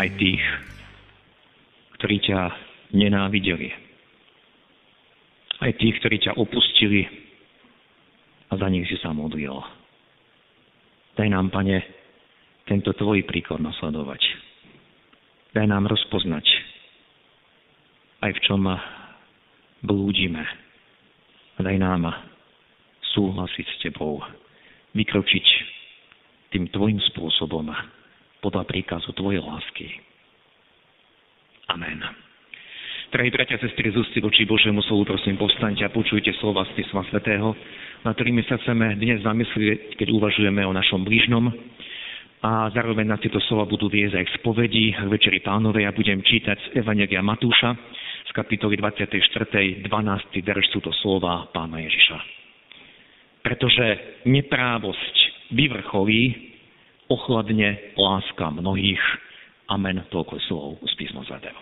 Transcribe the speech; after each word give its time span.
aj 0.00 0.08
tých, 0.16 0.44
ktorí 2.00 2.16
ťa 2.24 2.40
nenávideli. 2.96 3.68
Aj 5.60 5.72
tých, 5.76 6.00
ktorí 6.00 6.16
ťa 6.24 6.40
opustili 6.40 7.04
a 8.48 8.56
za 8.56 8.66
nich 8.72 8.88
si 8.88 8.96
sa 9.04 9.12
modlil. 9.12 9.52
Daj 11.20 11.28
nám, 11.28 11.52
Pane, 11.52 11.84
tento 12.64 12.96
Tvoj 12.96 13.28
príklad 13.28 13.60
nasledovať. 13.60 14.24
Daj 15.52 15.66
nám 15.68 15.84
rozpoznať 15.84 16.48
aj 18.20 18.36
v 18.36 18.40
čom 18.44 18.62
blúdime. 19.84 20.44
Daj 21.60 21.76
nám 21.76 22.08
súhlasiť 23.16 23.66
s 23.68 23.76
Tebou, 23.84 24.20
vykročiť 24.96 25.46
tým 26.56 26.68
Tvojim 26.72 27.00
spôsobom 27.12 27.68
podľa 28.40 28.64
príkazu 28.64 29.12
Tvojej 29.12 29.44
lásky. 29.44 29.86
Amen. 31.70 32.02
Drahí 33.10 33.30
bratia 33.34 33.58
a 33.58 33.62
sestry, 33.66 33.90
z 33.90 33.98
ústy 33.98 34.22
voči 34.22 34.46
Božiemu 34.46 34.86
slovu, 34.86 35.02
prosím, 35.02 35.34
povstaňte 35.34 35.82
a 35.82 35.90
počujte 35.90 36.30
slova 36.38 36.62
z 36.70 36.78
písma 36.78 37.02
svätého, 37.10 37.58
na 38.06 38.14
ktorými 38.14 38.42
sa 38.46 38.54
chceme 38.62 38.94
dnes 38.94 39.18
zamyslieť, 39.26 39.98
keď 39.98 40.08
uvažujeme 40.14 40.62
o 40.62 40.70
našom 40.70 41.02
blížnom. 41.02 41.50
A 42.40 42.70
zároveň 42.70 43.10
na 43.10 43.18
tieto 43.18 43.42
slova 43.50 43.66
budú 43.66 43.90
viesť 43.90 44.14
aj 44.14 44.26
spovedi 44.40 44.94
k 44.94 45.10
Večeri 45.10 45.42
pánovej. 45.42 45.84
Ja 45.84 45.92
budem 45.92 46.22
čítať 46.22 46.56
z 46.56 46.68
Evangelia 46.80 47.20
Matúša 47.20 47.74
z 48.24 48.30
kapitoly 48.30 48.78
24. 48.78 49.82
12. 49.82 49.90
verš 50.38 50.66
sú 50.70 50.78
to 50.78 50.94
slova 51.02 51.50
pána 51.50 51.82
Ježiša. 51.82 52.18
Pretože 53.42 53.86
neprávosť 54.30 55.14
vyvrcholí, 55.50 56.49
ochladne 57.10 57.92
láska 57.98 58.54
mnohých. 58.54 59.02
Amen. 59.66 60.06
Toľko 60.08 60.38
slov 60.46 60.78
z 60.86 60.94
písma 60.94 61.26
svätého. 61.26 61.58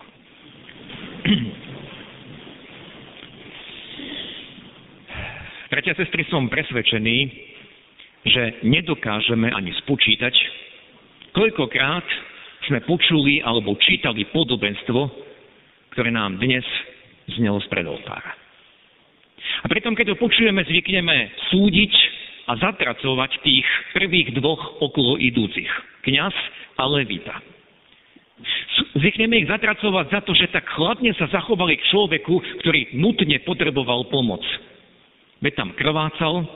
Bratia 5.68 5.92
sestry, 5.96 6.24
som 6.32 6.48
presvedčený, 6.48 7.18
že 8.24 8.64
nedokážeme 8.64 9.52
ani 9.52 9.72
spočítať, 9.84 10.32
koľkokrát 11.36 12.04
sme 12.68 12.80
počuli 12.88 13.44
alebo 13.44 13.76
čítali 13.76 14.24
podobenstvo, 14.32 15.00
ktoré 15.92 16.08
nám 16.08 16.40
dnes 16.40 16.64
znelo 17.36 17.60
z 17.60 17.68
predoltára. 17.68 18.32
A 19.64 19.66
pritom, 19.68 19.92
keď 19.92 20.12
ho 20.12 20.16
počujeme, 20.16 20.64
zvykneme 20.64 21.30
súdiť 21.52 21.92
a 22.48 22.52
zatracovať 22.56 23.44
tých 23.44 23.68
prvých 23.92 24.32
dvoch 24.40 24.80
okolo 24.80 25.20
idúcich, 25.20 25.68
kňaz 26.08 26.32
a 26.80 26.84
levita. 26.88 27.36
Zvykneme 28.96 29.44
ich 29.44 29.50
zatracovať 29.50 30.06
za 30.08 30.20
to, 30.24 30.32
že 30.32 30.48
tak 30.48 30.64
chladne 30.72 31.12
sa 31.18 31.28
zachovali 31.28 31.76
k 31.76 31.86
človeku, 31.92 32.64
ktorý 32.64 32.96
nutne 32.96 33.36
potreboval 33.44 34.08
pomoc. 34.08 34.40
Veď 35.44 35.60
tam 35.60 35.70
krvácal 35.76 36.46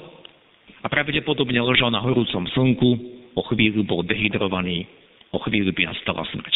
a 0.82 0.86
pravdepodobne 0.88 1.60
ležal 1.60 1.92
na 1.92 2.00
horúcom 2.00 2.46
slnku, 2.50 2.88
o 3.36 3.42
chvíľu 3.52 3.84
bol 3.84 4.00
dehydrovaný, 4.06 4.86
o 5.34 5.38
chvíľu 5.44 5.74
by 5.74 5.92
nastala 5.92 6.24
smrť. 6.30 6.54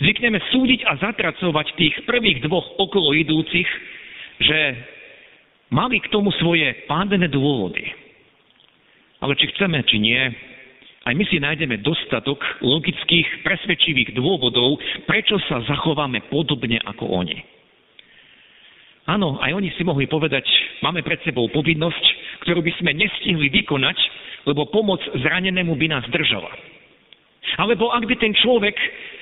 Zvykneme 0.00 0.38
súdiť 0.54 0.86
a 0.86 0.96
zatracovať 1.02 1.66
tých 1.74 1.94
prvých 2.06 2.46
dvoch 2.46 2.78
okolo 2.78 3.10
idúcich, 3.12 3.66
že 4.40 4.58
Mali 5.70 6.02
k 6.02 6.10
tomu 6.10 6.34
svoje 6.42 6.66
pádne 6.90 7.30
dôvody. 7.30 7.86
Ale 9.22 9.38
či 9.38 9.46
chceme, 9.54 9.78
či 9.86 10.02
nie, 10.02 10.18
aj 11.06 11.14
my 11.16 11.24
si 11.30 11.40
nájdeme 11.40 11.80
dostatok 11.80 12.42
logických, 12.60 13.46
presvedčivých 13.46 14.12
dôvodov, 14.12 14.76
prečo 15.08 15.40
sa 15.48 15.64
zachováme 15.64 16.28
podobne 16.28 16.76
ako 16.82 17.08
oni. 17.08 17.38
Áno, 19.08 19.40
aj 19.40 19.50
oni 19.56 19.72
si 19.74 19.82
mohli 19.82 20.04
povedať, 20.06 20.44
máme 20.84 21.00
pred 21.00 21.18
sebou 21.24 21.48
povinnosť, 21.48 22.04
ktorú 22.44 22.60
by 22.60 22.72
sme 22.78 22.90
nestihli 22.94 23.48
vykonať, 23.48 23.96
lebo 24.46 24.68
pomoc 24.68 25.00
zranenému 25.02 25.72
by 25.74 25.86
nás 25.88 26.04
držala. 26.12 26.52
Alebo 27.58 27.90
ak 27.90 28.06
by 28.06 28.14
ten 28.20 28.36
človek 28.36 28.76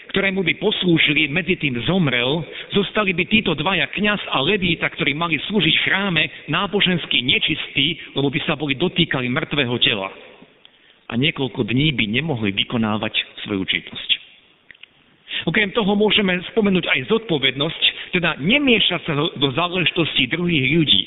ktorému 0.09 0.41
by 0.41 0.57
poslúžili, 0.57 1.29
medzi 1.29 1.61
tým 1.61 1.77
zomrel, 1.85 2.41
zostali 2.73 3.13
by 3.13 3.29
títo 3.29 3.53
dvaja 3.53 3.93
kňaz 3.93 4.21
a 4.33 4.41
levíta, 4.41 4.89
ktorí 4.89 5.13
mali 5.13 5.37
slúžiť 5.37 5.75
v 5.79 5.85
chráme, 5.85 6.23
nábožensky 6.49 7.21
nečistí, 7.21 8.01
lebo 8.17 8.33
by 8.33 8.41
sa 8.49 8.57
boli 8.57 8.75
dotýkali 8.75 9.29
mŕtvého 9.29 9.77
tela. 9.85 10.09
A 11.09 11.17
niekoľko 11.17 11.65
dní 11.65 11.93
by 11.97 12.05
nemohli 12.09 12.53
vykonávať 12.53 13.15
svoju 13.45 13.65
činnosť. 13.69 14.11
Okrem 15.47 15.71
toho 15.77 15.93
môžeme 15.95 16.41
spomenúť 16.53 16.89
aj 16.89 17.01
zodpovednosť, 17.13 17.83
teda 18.17 18.41
nemiešať 18.41 19.01
sa 19.05 19.13
do, 19.15 19.49
záležitostí 19.53 20.29
druhých 20.29 20.67
ľudí. 20.73 21.03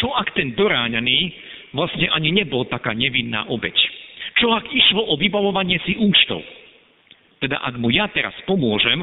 Čo 0.00 0.12
ak 0.16 0.34
ten 0.34 0.56
doráňaný 0.56 1.32
vlastne 1.72 2.08
ani 2.10 2.32
nebol 2.32 2.64
taká 2.66 2.96
nevinná 2.96 3.44
obeď? 3.48 3.76
Čo 4.40 4.56
ak 4.56 4.66
išlo 4.72 5.04
o 5.04 5.14
vybavovanie 5.20 5.80
si 5.84 5.96
účtov? 6.00 6.42
Teda 7.38 7.62
ak 7.62 7.78
mu 7.78 7.90
ja 7.94 8.10
teraz 8.10 8.34
pomôžem, 8.44 9.02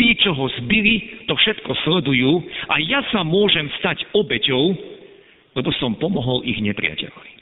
tí, 0.00 0.16
čo 0.18 0.32
ho 0.32 0.48
zbili, 0.64 1.24
to 1.28 1.36
všetko 1.36 1.70
sledujú 1.84 2.42
a 2.72 2.80
ja 2.80 3.04
sa 3.12 3.22
môžem 3.22 3.68
stať 3.80 4.08
obeťou, 4.16 4.74
lebo 5.54 5.70
som 5.78 5.94
pomohol 6.00 6.42
ich 6.42 6.58
nepriateľovi. 6.58 7.32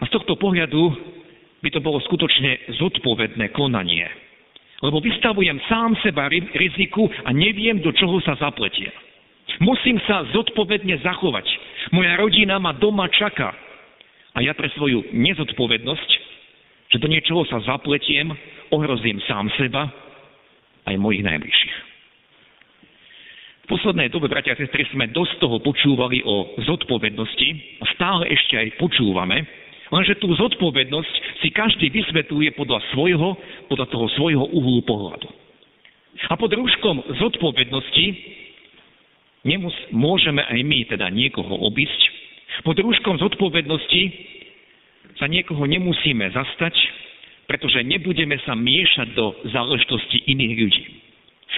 A 0.00 0.02
z 0.06 0.10
tohto 0.12 0.36
pohľadu 0.36 0.82
by 1.64 1.68
to 1.72 1.80
bolo 1.80 1.98
skutočne 2.04 2.76
zodpovedné 2.78 3.52
konanie. 3.56 4.06
Lebo 4.84 5.00
vystavujem 5.00 5.56
sám 5.72 5.96
seba 6.04 6.28
riziku 6.28 7.08
a 7.24 7.32
neviem, 7.32 7.80
do 7.80 7.90
čoho 7.96 8.20
sa 8.20 8.36
zapletie. 8.36 8.92
Musím 9.64 9.96
sa 10.04 10.28
zodpovedne 10.36 11.00
zachovať. 11.00 11.48
Moja 11.96 12.12
rodina 12.20 12.60
ma 12.60 12.76
doma 12.76 13.08
čaká. 13.08 13.56
A 14.36 14.44
ja 14.44 14.52
pre 14.52 14.68
svoju 14.76 15.16
nezodpovednosť, 15.16 16.10
že 16.96 17.04
do 17.04 17.12
niečoho 17.12 17.44
sa 17.44 17.60
zapletiem, 17.60 18.32
ohrozím 18.72 19.20
sám 19.28 19.52
seba 19.60 19.92
aj 20.88 20.96
mojich 20.96 21.20
najbližších. 21.28 21.76
V 23.68 23.76
poslednej 23.76 24.08
dobe, 24.08 24.32
bratia 24.32 24.56
a 24.56 24.60
sestry, 24.64 24.88
sme 24.88 25.12
dosť 25.12 25.36
toho 25.44 25.60
počúvali 25.60 26.24
o 26.24 26.56
zodpovednosti 26.64 27.48
a 27.82 27.92
stále 27.92 28.32
ešte 28.32 28.56
aj 28.56 28.80
počúvame, 28.80 29.44
lenže 29.92 30.16
tú 30.16 30.32
zodpovednosť 30.40 31.44
si 31.44 31.52
každý 31.52 31.92
vysvetľuje 31.92 32.56
podľa 32.56 32.80
svojho, 32.96 33.36
podľa 33.68 33.86
toho 33.92 34.06
svojho 34.16 34.44
uhlu 34.56 34.80
pohľadu. 34.88 35.28
A 36.32 36.34
pod 36.40 36.48
rúškom 36.48 37.12
zodpovednosti 37.20 38.06
nemus, 39.44 39.76
môžeme 39.92 40.40
aj 40.48 40.64
my 40.64 40.88
teda 40.88 41.12
niekoho 41.12 41.60
obísť. 41.60 42.00
Pod 42.64 42.80
rúškom 42.80 43.20
zodpovednosti 43.20 44.02
sa 45.16 45.26
niekoho 45.28 45.64
nemusíme 45.64 46.28
zastať, 46.32 46.74
pretože 47.46 47.80
nebudeme 47.86 48.36
sa 48.42 48.58
miešať 48.58 49.14
do 49.14 49.32
záležitosti 49.48 50.26
iných 50.28 50.54
ľudí. 50.58 50.84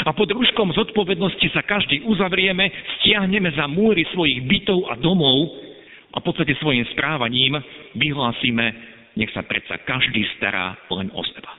A 0.07 0.15
pod 0.15 0.31
rúškom 0.31 0.71
zodpovednosti 0.77 1.49
sa 1.51 1.65
každý 1.65 2.07
uzavrieme, 2.07 2.71
stiahneme 3.01 3.51
za 3.57 3.67
múry 3.67 4.07
svojich 4.15 4.47
bytov 4.47 4.87
a 4.93 4.95
domov 4.95 5.59
a 6.15 6.23
v 6.23 6.27
podstate 6.29 6.55
svojim 6.61 6.87
správaním 6.95 7.59
vyhlásime, 7.99 8.67
nech 9.19 9.33
sa 9.35 9.43
predsa 9.43 9.81
každý 9.83 10.23
stará 10.39 10.79
len 10.93 11.11
o 11.11 11.23
seba. 11.35 11.51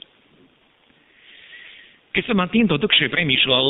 Keď 2.16 2.24
som 2.26 2.38
ma 2.40 2.48
týmto 2.48 2.80
dlhšie 2.80 3.12
premýšľal, 3.12 3.66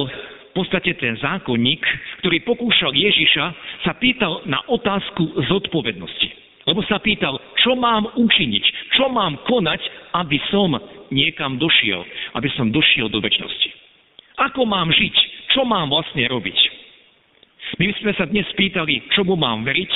v 0.50 0.54
podstate 0.58 0.98
ten 0.98 1.14
zákonník, 1.18 1.82
ktorý 2.22 2.42
pokúšal 2.46 2.94
Ježiša, 2.94 3.46
sa 3.86 3.94
pýtal 3.98 4.44
na 4.50 4.60
otázku 4.70 5.46
zodpovednosti. 5.50 6.49
Lebo 6.70 6.86
sa 6.86 7.02
pýtal, 7.02 7.42
čo 7.66 7.74
mám 7.74 8.06
učiniť, 8.14 8.94
čo 8.94 9.10
mám 9.10 9.42
konať, 9.50 9.82
aby 10.14 10.38
som 10.54 10.78
niekam 11.10 11.58
došiel, 11.58 12.06
aby 12.38 12.46
som 12.54 12.70
došiel 12.70 13.10
do 13.10 13.18
väčšnosti. 13.18 13.70
Ako 14.38 14.70
mám 14.70 14.94
žiť, 14.94 15.16
čo 15.50 15.66
mám 15.66 15.90
vlastne 15.90 16.30
robiť. 16.30 16.58
My 17.82 17.90
sme 17.98 18.14
sa 18.14 18.30
dnes 18.30 18.46
pýtali, 18.54 19.10
čomu 19.18 19.34
mám 19.34 19.66
veriť, 19.66 19.94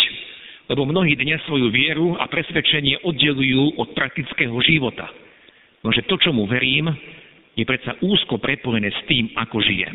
lebo 0.73 0.89
mnohí 0.89 1.13
dnes 1.13 1.37
svoju 1.45 1.69
vieru 1.69 2.17
a 2.17 2.25
presvedčenie 2.25 3.05
oddelujú 3.05 3.77
od 3.77 3.93
praktického 3.93 4.57
života. 4.65 5.13
Nože 5.85 6.01
to, 6.09 6.17
čomu 6.17 6.49
verím, 6.49 6.89
je 7.53 7.69
predsa 7.69 8.01
úzko 8.01 8.41
prepojené 8.41 8.89
s 8.89 9.01
tým, 9.05 9.29
ako 9.37 9.61
žijem. 9.61 9.93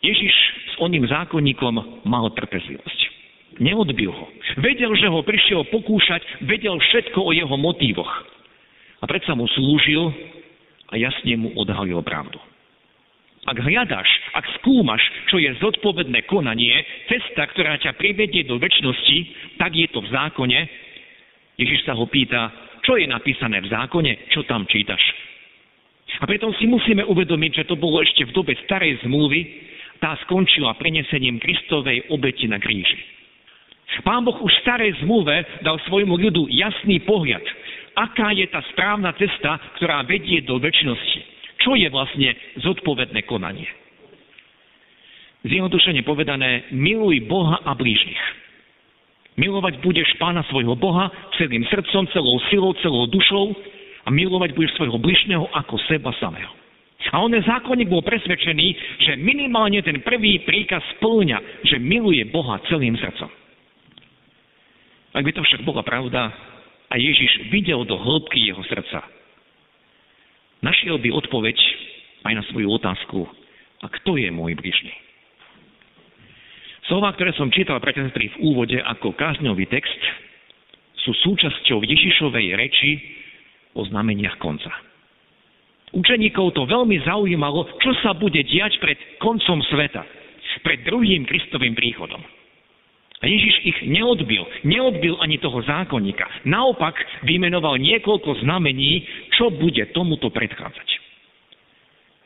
Ježiš 0.00 0.34
s 0.72 0.74
oným 0.80 1.04
zákonníkom 1.04 2.04
mal 2.08 2.32
trpezlivosť. 2.32 3.13
Neodbil 3.62 4.10
ho. 4.10 4.26
Vedel, 4.58 4.90
že 4.98 5.06
ho 5.06 5.22
prišiel 5.22 5.62
pokúšať, 5.70 6.46
vedel 6.46 6.74
všetko 6.78 7.22
o 7.22 7.30
jeho 7.30 7.54
motívoch. 7.54 8.10
A 8.98 9.04
predsa 9.06 9.36
mu 9.38 9.46
slúžil 9.46 10.10
a 10.90 10.94
jasne 10.98 11.38
mu 11.38 11.54
odhalil 11.54 12.02
pravdu. 12.02 12.40
Ak 13.44 13.60
hľadáš, 13.60 14.08
ak 14.32 14.44
skúmaš, 14.60 15.04
čo 15.28 15.36
je 15.36 15.52
zodpovedné 15.60 16.24
konanie, 16.24 16.80
cesta, 17.12 17.44
ktorá 17.52 17.76
ťa 17.76 17.92
privedie 18.00 18.48
do 18.48 18.56
väčšnosti, 18.56 19.18
tak 19.60 19.76
je 19.76 19.84
to 19.92 20.00
v 20.00 20.08
zákone. 20.08 20.58
Ježiš 21.60 21.84
sa 21.84 21.92
ho 21.92 22.08
pýta, 22.08 22.48
čo 22.80 22.96
je 22.96 23.04
napísané 23.04 23.60
v 23.60 23.68
zákone, 23.68 24.32
čo 24.32 24.48
tam 24.48 24.64
čítaš. 24.64 25.00
A 26.18 26.24
preto 26.24 26.48
si 26.56 26.64
musíme 26.64 27.04
uvedomiť, 27.04 27.62
že 27.62 27.68
to 27.68 27.76
bolo 27.76 28.00
ešte 28.00 28.24
v 28.24 28.32
dobe 28.32 28.56
starej 28.64 29.04
zmluvy, 29.04 29.44
tá 30.00 30.16
skončila 30.24 30.76
prenesením 30.80 31.36
Kristovej 31.36 32.08
obeti 32.08 32.48
na 32.48 32.56
kríži. 32.56 33.13
Pán 34.02 34.26
Boh 34.26 34.34
už 34.42 34.50
v 34.50 34.62
starej 34.66 34.90
zmluve 35.06 35.46
dal 35.62 35.78
svojmu 35.86 36.18
ľudu 36.18 36.50
jasný 36.50 36.98
pohľad, 37.06 37.44
aká 37.94 38.34
je 38.34 38.50
tá 38.50 38.58
správna 38.74 39.14
cesta, 39.14 39.60
ktorá 39.78 40.02
vedie 40.02 40.42
do 40.42 40.58
väčšnosti 40.58 41.34
čo 41.64 41.72
je 41.72 41.88
vlastne 41.88 42.36
zodpovedné 42.60 43.24
konanie. 43.24 43.64
Zjednodušene 45.48 46.04
povedané, 46.04 46.68
miluj 46.76 47.24
Boha 47.24 47.64
a 47.64 47.72
blížnych. 47.72 48.20
Milovať 49.40 49.80
budeš 49.80 50.08
pána 50.20 50.44
svojho 50.52 50.76
Boha 50.76 51.10
celým 51.40 51.64
srdcom, 51.72 52.06
celou 52.12 52.36
silou, 52.52 52.72
celou 52.84 53.04
dušou 53.08 53.56
a 54.04 54.08
milovať 54.12 54.52
budeš 54.52 54.76
svojho 54.76 55.00
bližného 55.00 55.48
ako 55.56 55.80
seba 55.88 56.12
samého. 56.20 56.52
A 57.12 57.20
on 57.20 57.36
zákonník 57.36 57.92
bol 57.92 58.00
presvedčený, 58.00 59.00
že 59.04 59.20
minimálne 59.20 59.84
ten 59.84 60.00
prvý 60.00 60.40
príkaz 60.40 60.80
splňa, 60.96 61.66
že 61.66 61.76
miluje 61.76 62.24
Boha 62.32 62.56
celým 62.72 62.96
srdcom. 62.96 63.43
Ak 65.14 65.22
by 65.22 65.30
to 65.30 65.46
však 65.46 65.62
bola 65.62 65.86
pravda 65.86 66.34
a 66.90 66.94
Ježiš 66.98 67.48
videl 67.54 67.86
do 67.86 67.94
hĺbky 67.94 68.50
jeho 68.50 68.62
srdca, 68.66 69.06
našiel 70.58 70.98
by 70.98 71.14
odpoveď 71.14 71.54
aj 72.26 72.32
na 72.34 72.42
svoju 72.50 72.68
otázku, 72.74 73.30
a 73.84 73.86
kto 74.00 74.18
je 74.18 74.28
môj 74.34 74.58
bližný? 74.58 74.90
Slova, 76.90 77.14
ktoré 77.16 77.32
som 77.38 77.48
čítal 77.48 77.80
pre 77.80 77.96
sestry 77.96 78.28
v 78.34 78.40
úvode 78.44 78.76
ako 78.76 79.16
kázňový 79.16 79.70
text, 79.70 80.02
sú 81.04 81.12
súčasťou 81.12 81.84
Ježišovej 81.84 82.46
reči 82.56 82.92
o 83.76 83.84
znameniach 83.84 84.40
konca. 84.40 84.72
Učeníkov 85.94 86.58
to 86.58 86.66
veľmi 86.66 87.06
zaujímalo, 87.06 87.70
čo 87.78 87.94
sa 88.02 88.16
bude 88.16 88.40
diať 88.42 88.82
pred 88.82 88.98
koncom 89.22 89.62
sveta, 89.70 90.02
pred 90.66 90.82
druhým 90.82 91.22
Kristovým 91.28 91.76
príchodom. 91.76 92.18
A 93.24 93.32
Ježiš 93.32 93.56
ich 93.64 93.78
neodbil. 93.88 94.44
Neodbil 94.68 95.16
ani 95.16 95.40
toho 95.40 95.64
zákonníka. 95.64 96.44
Naopak 96.44 96.92
vymenoval 97.24 97.80
niekoľko 97.80 98.44
znamení, 98.44 99.00
čo 99.32 99.48
bude 99.48 99.80
tomuto 99.96 100.28
predchádzať. 100.28 100.88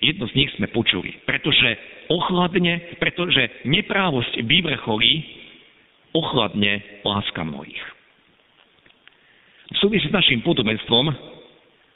Jedno 0.02 0.26
z 0.26 0.34
nich 0.34 0.50
sme 0.58 0.66
počuli. 0.74 1.14
Pretože 1.22 1.78
ochladne, 2.10 2.98
pretože 2.98 3.62
neprávosť 3.62 4.42
vyvrcholí, 4.42 5.22
ochladne 6.18 6.82
láska 7.06 7.46
mnohých. 7.46 7.84
V 9.70 9.76
súvisí 9.78 10.10
s 10.10 10.16
našim 10.18 10.42
podobenstvom 10.42 11.14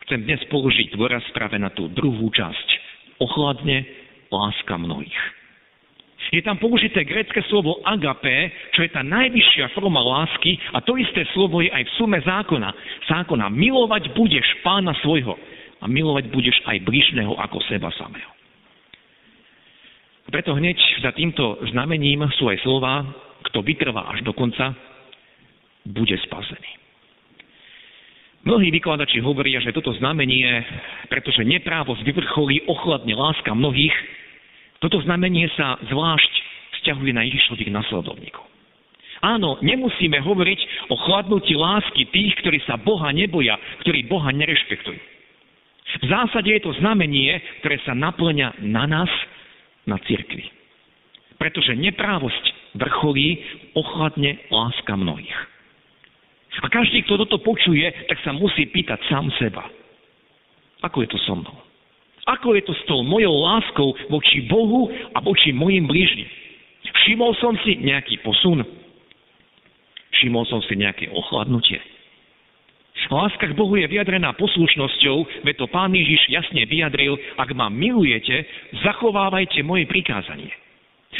chcem 0.06 0.22
dnes 0.22 0.38
položiť 0.46 0.94
dôraz 0.94 1.26
práve 1.34 1.58
na 1.58 1.74
tú 1.74 1.90
druhú 1.90 2.30
časť. 2.30 2.68
Ochladne 3.18 3.82
láska 4.30 4.78
mnohých. 4.78 5.41
Je 6.30 6.40
tam 6.44 6.56
použité 6.56 7.02
grecké 7.02 7.42
slovo 7.50 7.82
agape, 7.82 8.52
čo 8.76 8.86
je 8.86 8.90
tá 8.94 9.02
najvyššia 9.02 9.74
forma 9.74 9.98
lásky 9.98 10.54
a 10.70 10.78
to 10.78 10.94
isté 10.94 11.26
slovo 11.34 11.58
je 11.58 11.72
aj 11.72 11.82
v 11.82 11.94
sume 11.98 12.18
zákona. 12.22 12.70
Zákona 13.10 13.50
milovať 13.50 14.14
budeš 14.14 14.46
pána 14.62 14.94
svojho 15.02 15.34
a 15.82 15.84
milovať 15.90 16.30
budeš 16.30 16.56
aj 16.70 16.78
bližného 16.86 17.34
ako 17.34 17.58
seba 17.66 17.90
samého. 17.98 18.30
Preto 20.30 20.54
hneď 20.54 20.78
za 21.02 21.10
týmto 21.12 21.58
znamením 21.74 22.24
sú 22.38 22.46
aj 22.48 22.62
slova, 22.62 23.04
kto 23.50 23.58
vytrvá 23.60 24.06
až 24.14 24.22
do 24.22 24.32
konca, 24.32 24.72
bude 25.82 26.14
spasený. 26.14 26.70
Mnohí 28.42 28.74
vykladači 28.74 29.22
hovoria, 29.22 29.62
že 29.62 29.70
toto 29.70 29.94
znamenie, 29.94 30.66
pretože 31.06 31.46
neprávosť 31.46 32.02
vyvrcholí 32.02 32.66
ochladne 32.66 33.14
láska 33.14 33.54
mnohých, 33.54 33.94
toto 34.82 34.98
znamenie 35.06 35.46
sa 35.54 35.78
zvlášť 35.86 36.32
vzťahuje 36.82 37.14
na 37.14 37.22
Ježišových 37.30 37.70
nasledovníkov. 37.70 38.42
Áno, 39.22 39.54
nemusíme 39.62 40.18
hovoriť 40.18 40.90
o 40.90 40.98
chladnutí 40.98 41.54
lásky 41.54 42.10
tých, 42.10 42.34
ktorí 42.42 42.58
sa 42.66 42.74
Boha 42.74 43.14
neboja, 43.14 43.54
ktorí 43.86 44.10
Boha 44.10 44.34
nerešpektujú. 44.34 44.98
V 46.02 46.06
zásade 46.10 46.50
je 46.50 46.62
to 46.66 46.74
znamenie, 46.82 47.38
ktoré 47.62 47.78
sa 47.86 47.94
naplňa 47.94 48.58
na 48.66 48.84
nás, 48.90 49.10
na 49.86 50.02
cirkvi. 50.02 50.50
Pretože 51.38 51.78
neprávosť 51.78 52.74
vrcholí 52.74 53.38
ochladne 53.78 54.42
láska 54.50 54.98
mnohých. 54.98 55.38
A 56.58 56.66
každý, 56.66 57.06
kto 57.06 57.22
toto 57.22 57.38
počuje, 57.40 57.86
tak 58.10 58.18
sa 58.26 58.34
musí 58.34 58.66
pýtať 58.66 58.98
sám 59.06 59.30
seba. 59.38 59.64
Ako 60.82 61.06
je 61.06 61.08
to 61.14 61.18
so 61.22 61.38
mnou? 61.38 61.71
Ako 62.22 62.54
je 62.54 62.62
to 62.62 62.74
s 62.74 62.82
tou 62.86 63.02
mojou 63.02 63.34
láskou 63.42 63.98
voči 64.06 64.46
Bohu 64.46 64.86
a 65.14 65.18
voči 65.18 65.50
mojim 65.50 65.90
blížnym? 65.90 66.26
Všimol 67.02 67.34
som 67.42 67.58
si 67.66 67.82
nejaký 67.82 68.22
posun? 68.22 68.62
Všimol 70.14 70.46
som 70.46 70.62
si 70.62 70.78
nejaké 70.78 71.10
ochladnutie? 71.10 71.82
Láska 73.10 73.50
k 73.50 73.58
Bohu 73.58 73.74
je 73.76 73.90
vyjadrená 73.90 74.32
poslušnosťou, 74.38 75.44
veď 75.44 75.54
to 75.58 75.66
Pán 75.68 75.90
Ježiš 75.92 76.32
jasne 76.32 76.62
vyjadril, 76.64 77.18
ak 77.36 77.50
ma 77.52 77.66
milujete, 77.66 78.46
zachovávajte 78.86 79.60
moje 79.66 79.84
prikázanie. 79.90 80.48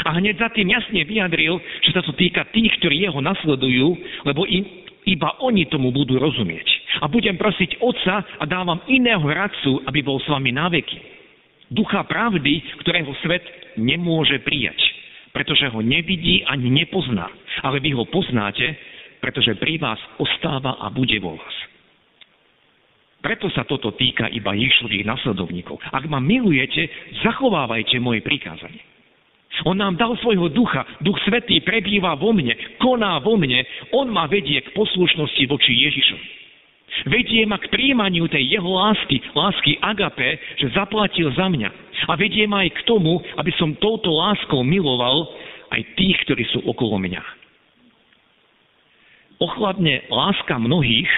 A 0.06 0.16
hneď 0.16 0.40
za 0.40 0.48
tým 0.56 0.72
jasne 0.72 1.04
vyjadril, 1.04 1.60
že 1.84 1.92
sa 1.92 2.00
to 2.00 2.16
týka 2.16 2.48
tých, 2.54 2.72
ktorí 2.80 3.04
jeho 3.04 3.20
nasledujú, 3.20 3.92
lebo 4.24 4.48
iba 5.04 5.28
oni 5.44 5.68
tomu 5.68 5.92
budú 5.92 6.16
rozumieť. 6.16 6.81
A 7.00 7.08
budem 7.08 7.40
prosiť 7.40 7.80
Otca 7.80 8.20
a 8.36 8.44
dávam 8.44 8.84
iného 8.84 9.24
radcu, 9.24 9.80
aby 9.88 10.04
bol 10.04 10.20
s 10.20 10.28
vami 10.28 10.52
na 10.52 10.68
veky. 10.68 11.00
Ducha 11.72 12.04
pravdy, 12.04 12.84
ktorého 12.84 13.16
svet 13.24 13.40
nemôže 13.80 14.36
prijať, 14.44 14.76
pretože 15.32 15.64
ho 15.72 15.80
nevidí 15.80 16.44
ani 16.44 16.68
nepozná. 16.68 17.32
Ale 17.64 17.80
vy 17.80 17.96
ho 17.96 18.04
poznáte, 18.04 18.76
pretože 19.24 19.56
pri 19.56 19.80
vás 19.80 19.96
ostáva 20.20 20.76
a 20.76 20.92
bude 20.92 21.16
vo 21.16 21.40
vás. 21.40 21.56
Preto 23.22 23.46
sa 23.54 23.62
toto 23.62 23.94
týka 23.94 24.26
iba 24.34 24.50
Ježišových 24.52 25.06
nasledovníkov. 25.06 25.78
Ak 25.94 26.04
ma 26.10 26.18
milujete, 26.18 26.90
zachovávajte 27.22 28.02
moje 28.02 28.20
prikázanie. 28.20 28.82
On 29.62 29.78
nám 29.78 29.94
dal 29.94 30.18
svojho 30.18 30.50
ducha, 30.50 30.82
duch 31.04 31.16
svetý 31.22 31.62
prebýva 31.62 32.18
vo 32.18 32.34
mne, 32.34 32.56
koná 32.82 33.22
vo 33.22 33.38
mne, 33.38 33.62
on 33.94 34.10
ma 34.10 34.26
vedie 34.26 34.58
k 34.64 34.74
poslušnosti 34.74 35.44
voči 35.46 35.72
Ježišovi. 35.86 36.41
Vedie 37.08 37.48
ma 37.48 37.56
k 37.56 37.72
príjmaniu 37.72 38.28
tej 38.28 38.52
jeho 38.52 38.68
lásky, 38.68 39.18
lásky 39.32 39.80
agape, 39.80 40.38
že 40.60 40.70
zaplatil 40.76 41.32
za 41.32 41.48
mňa. 41.48 41.70
A 42.06 42.12
vedie 42.20 42.44
ma 42.44 42.62
aj 42.62 42.76
k 42.78 42.86
tomu, 42.86 43.18
aby 43.40 43.50
som 43.56 43.74
touto 43.80 44.12
láskou 44.12 44.60
miloval 44.60 45.26
aj 45.72 45.80
tých, 45.96 46.16
ktorí 46.28 46.44
sú 46.52 46.60
okolo 46.68 47.00
mňa. 47.00 47.22
Ochladne 49.40 50.06
láska 50.12 50.60
mnohých, 50.60 51.10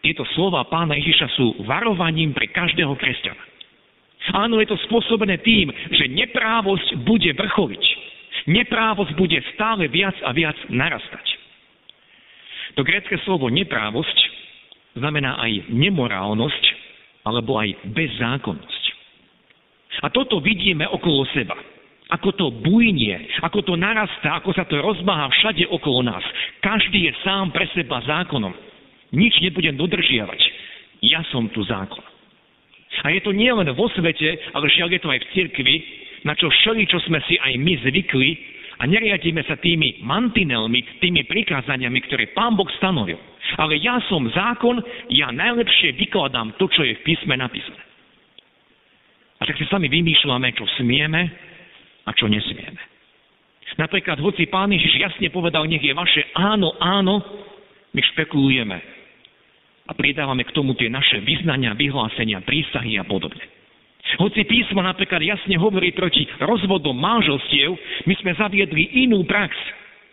tieto 0.00 0.24
slova 0.32 0.64
pána 0.64 0.96
Ježiša 0.96 1.28
sú 1.36 1.46
varovaním 1.68 2.32
pre 2.32 2.48
každého 2.48 2.96
kresťana. 2.96 3.44
Áno, 4.32 4.60
je 4.62 4.68
to 4.68 4.78
spôsobené 4.88 5.40
tým, 5.42 5.68
že 5.92 6.08
neprávosť 6.08 7.02
bude 7.04 7.34
vrcholiť. 7.34 7.84
Neprávosť 8.48 9.12
bude 9.18 9.36
stále 9.52 9.90
viac 9.92 10.16
a 10.24 10.32
viac 10.32 10.56
narastať. 10.72 11.26
To 12.78 12.86
grécke 12.86 13.18
slovo 13.26 13.50
neprávosť 13.50 14.29
znamená 14.96 15.38
aj 15.38 15.70
nemorálnosť 15.70 16.64
alebo 17.26 17.60
aj 17.60 17.74
bezzákonnosť. 17.92 18.82
A 20.00 20.08
toto 20.08 20.40
vidíme 20.40 20.88
okolo 20.88 21.28
seba. 21.36 21.54
Ako 22.10 22.34
to 22.34 22.50
bujnie, 22.50 23.14
ako 23.46 23.62
to 23.62 23.74
narastá, 23.78 24.42
ako 24.42 24.50
sa 24.50 24.66
to 24.66 24.82
rozmáha 24.82 25.30
všade 25.30 25.62
okolo 25.70 26.02
nás. 26.02 26.24
Každý 26.58 27.06
je 27.06 27.12
sám 27.22 27.54
pre 27.54 27.70
seba 27.70 28.02
zákonom. 28.02 28.50
Nič 29.14 29.38
nebudem 29.38 29.78
dodržiavať. 29.78 30.40
Ja 31.06 31.22
som 31.30 31.46
tu 31.54 31.62
zákon. 31.62 32.02
A 33.06 33.14
je 33.14 33.22
to 33.22 33.30
nielen 33.30 33.70
vo 33.78 33.86
svete, 33.94 34.26
ale 34.50 34.66
žiaľ 34.74 34.90
je 34.90 35.00
to 35.00 35.08
aj 35.08 35.20
v 35.22 35.30
cirkvi, 35.38 35.76
na 36.26 36.34
čo 36.34 36.50
všeli, 36.50 36.84
čo 36.90 36.98
sme 37.06 37.22
si 37.30 37.38
aj 37.38 37.54
my 37.56 37.72
zvykli 37.86 38.30
a 38.80 38.88
neriadíme 38.90 39.40
sa 39.46 39.56
tými 39.56 40.02
mantinelmi, 40.02 40.98
tými 40.98 41.24
prikázaniami, 41.30 41.98
ktoré 42.10 42.34
Pán 42.34 42.58
Boh 42.58 42.68
stanovil. 42.76 43.29
Ale 43.56 43.80
ja 43.80 43.98
som 44.06 44.24
zákon, 44.30 44.80
ja 45.10 45.32
najlepšie 45.32 45.96
vykladám 45.96 46.54
to, 46.60 46.68
čo 46.68 46.84
je 46.84 46.94
v 47.00 47.04
písme 47.04 47.34
napísané. 47.34 47.82
A 49.40 49.48
tak 49.48 49.56
si 49.56 49.64
sami 49.72 49.88
vymýšľame, 49.88 50.52
čo 50.52 50.68
smieme 50.76 51.22
a 52.04 52.10
čo 52.12 52.28
nesmieme. 52.28 52.80
Napríklad, 53.80 54.20
hoci 54.20 54.50
pán 54.50 54.68
Ježiš 54.68 55.00
jasne 55.00 55.32
povedal, 55.32 55.64
nech 55.64 55.80
je 55.80 55.96
vaše 55.96 56.28
áno, 56.36 56.76
áno, 56.82 57.22
my 57.96 58.00
špekulujeme 58.12 58.76
a 59.88 59.92
pridávame 59.96 60.46
k 60.46 60.54
tomu 60.54 60.76
tie 60.78 60.86
naše 60.86 61.18
vyznania, 61.24 61.74
vyhlásenia, 61.74 62.44
prísahy 62.46 63.00
a 63.00 63.04
podobne. 63.06 63.42
Hoci 64.18 64.42
písmo 64.42 64.82
napríklad 64.82 65.22
jasne 65.22 65.54
hovorí 65.54 65.94
proti 65.94 66.26
rozvodom 66.42 66.98
manželstiev, 66.98 67.74
my 68.04 68.14
sme 68.18 68.32
zaviedli 68.34 69.06
inú 69.06 69.22
prax 69.22 69.54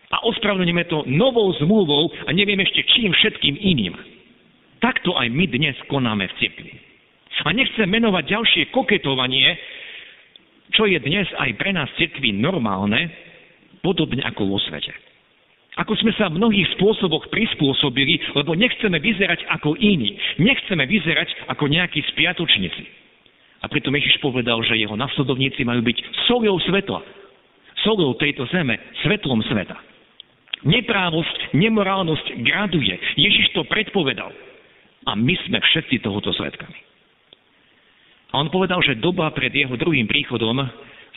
a 0.07 0.23
ospravedlňujeme 0.23 0.85
to 0.87 1.03
novou 1.11 1.51
zmluvou 1.59 2.11
a 2.25 2.31
neviem 2.31 2.59
ešte 2.63 2.83
čím 2.95 3.11
všetkým 3.11 3.59
iným. 3.59 3.93
Takto 4.79 5.17
aj 5.17 5.27
my 5.27 5.45
dnes 5.51 5.75
konáme 5.91 6.31
v 6.31 6.37
cirkvi. 6.39 6.71
A 7.45 7.53
nechcem 7.53 7.87
menovať 7.87 8.23
ďalšie 8.27 8.63
koketovanie, 8.75 9.55
čo 10.75 10.83
je 10.83 10.99
dnes 10.99 11.27
aj 11.37 11.53
pre 11.55 11.71
nás 11.71 11.87
cirkvi 11.95 12.35
normálne, 12.35 13.07
podobne 13.79 14.19
ako 14.25 14.51
vo 14.51 14.59
svete. 14.59 14.91
Ako 15.77 15.93
sme 16.01 16.09
sa 16.17 16.27
v 16.27 16.41
mnohých 16.41 16.73
spôsoboch 16.75 17.29
prispôsobili, 17.29 18.17
lebo 18.33 18.57
nechceme 18.57 18.97
vyzerať 18.97 19.45
ako 19.53 19.77
iní. 19.77 20.17
Nechceme 20.41 20.89
vyzerať 20.89 21.53
ako 21.53 21.69
nejakí 21.69 22.01
spiatočníci. 22.17 22.83
A 23.61 23.69
preto 23.69 23.93
Ježiš 23.93 24.17
povedal, 24.17 24.57
že 24.65 24.77
jeho 24.77 24.97
nasledovníci 24.97 25.61
majú 25.61 25.85
byť 25.85 25.97
soľou 26.25 26.57
svetla. 26.65 26.99
Soľou 27.85 28.17
tejto 28.17 28.49
zeme, 28.49 28.81
svetlom 29.05 29.45
sveta. 29.45 29.77
Neprávosť, 30.65 31.53
nemorálnosť 31.53 32.41
graduje. 32.41 32.97
Ježiš 33.13 33.53
to 33.53 33.61
predpovedal. 33.69 34.33
A 35.05 35.13
my 35.13 35.35
sme 35.45 35.61
všetci 35.61 36.01
tohoto 36.01 36.33
svetkami. 36.33 36.79
A 38.33 38.43
on 38.43 38.51
povedal, 38.51 38.81
že 38.83 38.99
doba 38.99 39.31
pred 39.31 39.53
jeho 39.53 39.77
druhým 39.79 40.09
príchodom 40.09 40.59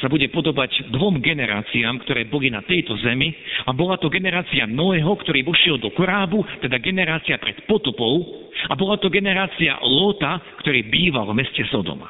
sa 0.01 0.09
bude 0.09 0.25
podobať 0.33 0.95
dvom 0.95 1.21
generáciám, 1.21 2.01
ktoré 2.07 2.25
boli 2.25 2.49
na 2.49 2.65
tejto 2.65 2.97
zemi 3.05 3.35
a 3.69 3.75
bola 3.77 4.01
to 4.01 4.09
generácia 4.09 4.65
Noého, 4.65 5.13
ktorý 5.13 5.45
vošiel 5.45 5.77
do 5.77 5.93
korábu, 5.93 6.41
teda 6.65 6.81
generácia 6.81 7.37
pred 7.37 7.69
potopou 7.69 8.49
a 8.71 8.73
bola 8.79 8.97
to 8.97 9.13
generácia 9.13 9.77
Lota, 9.85 10.41
ktorý 10.65 10.89
býval 10.89 11.29
v 11.29 11.45
meste 11.45 11.61
Sodoma. 11.69 12.09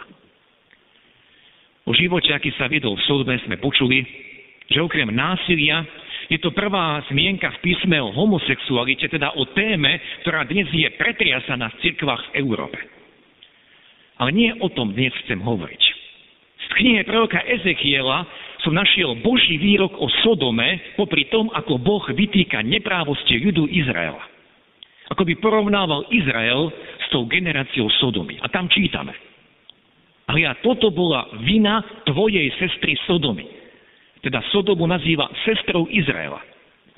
O 1.89 1.97
živote, 1.97 2.31
aký 2.31 2.55
sa 2.55 2.71
viedol 2.71 2.95
v 2.95 3.07
Sodome, 3.09 3.43
sme 3.43 3.59
počuli, 3.59 4.07
že 4.71 4.79
okrem 4.79 5.11
násilia 5.11 5.83
je 6.31 6.39
to 6.39 6.55
prvá 6.55 7.03
zmienka 7.11 7.51
v 7.59 7.63
písme 7.67 7.99
o 7.99 8.15
homosexualite, 8.15 9.11
teda 9.11 9.35
o 9.35 9.51
téme, 9.51 9.99
ktorá 10.23 10.47
dnes 10.47 10.71
je 10.71 10.87
pretriasaná 10.95 11.75
v 11.75 11.81
cirkvách 11.83 12.31
v 12.31 12.47
Európe. 12.47 12.79
Ale 14.23 14.31
nie 14.31 14.55
o 14.63 14.71
tom 14.71 14.95
dnes 14.95 15.11
chcem 15.27 15.43
hovoriť. 15.43 15.83
V 16.71 16.73
knihe 16.79 17.03
proroka 17.03 17.43
Ezechiela 17.43 18.23
som 18.63 18.71
našiel 18.71 19.19
Boží 19.27 19.59
výrok 19.59 19.99
o 19.99 20.07
Sodome 20.23 20.95
popri 20.95 21.27
tom, 21.27 21.51
ako 21.51 21.83
Boh 21.83 22.05
vytýka 22.07 22.63
neprávosti 22.63 23.43
ľudu 23.43 23.67
Izraela. 23.67 24.23
Ako 25.11 25.27
by 25.27 25.35
porovnával 25.43 26.07
Izrael 26.15 26.71
s 27.03 27.07
tou 27.11 27.27
generáciou 27.27 27.91
Sodomy. 27.99 28.39
A 28.39 28.47
tam 28.47 28.71
čítame. 28.71 29.11
Ale 30.31 30.47
a 30.47 30.55
toto 30.63 30.95
bola 30.95 31.27
vina 31.43 31.83
tvojej 32.07 32.47
sestry 32.63 32.95
Sodomy. 33.11 33.60
Teda 34.21 34.45
Sodomu 34.53 34.85
nazýva 34.85 35.29
sestrou 35.49 35.89
Izraela. 35.89 36.41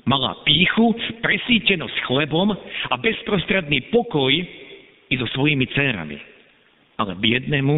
Mala 0.03 0.43
píchu, 0.43 0.91
presítenosť 1.23 1.95
chlebom 2.03 2.51
a 2.91 2.95
bezprostredný 2.99 3.87
pokoj 3.87 4.31
i 5.07 5.13
so 5.15 5.27
svojimi 5.31 5.63
dcerami. 5.71 6.19
Ale 6.99 7.15
biednému 7.15 7.75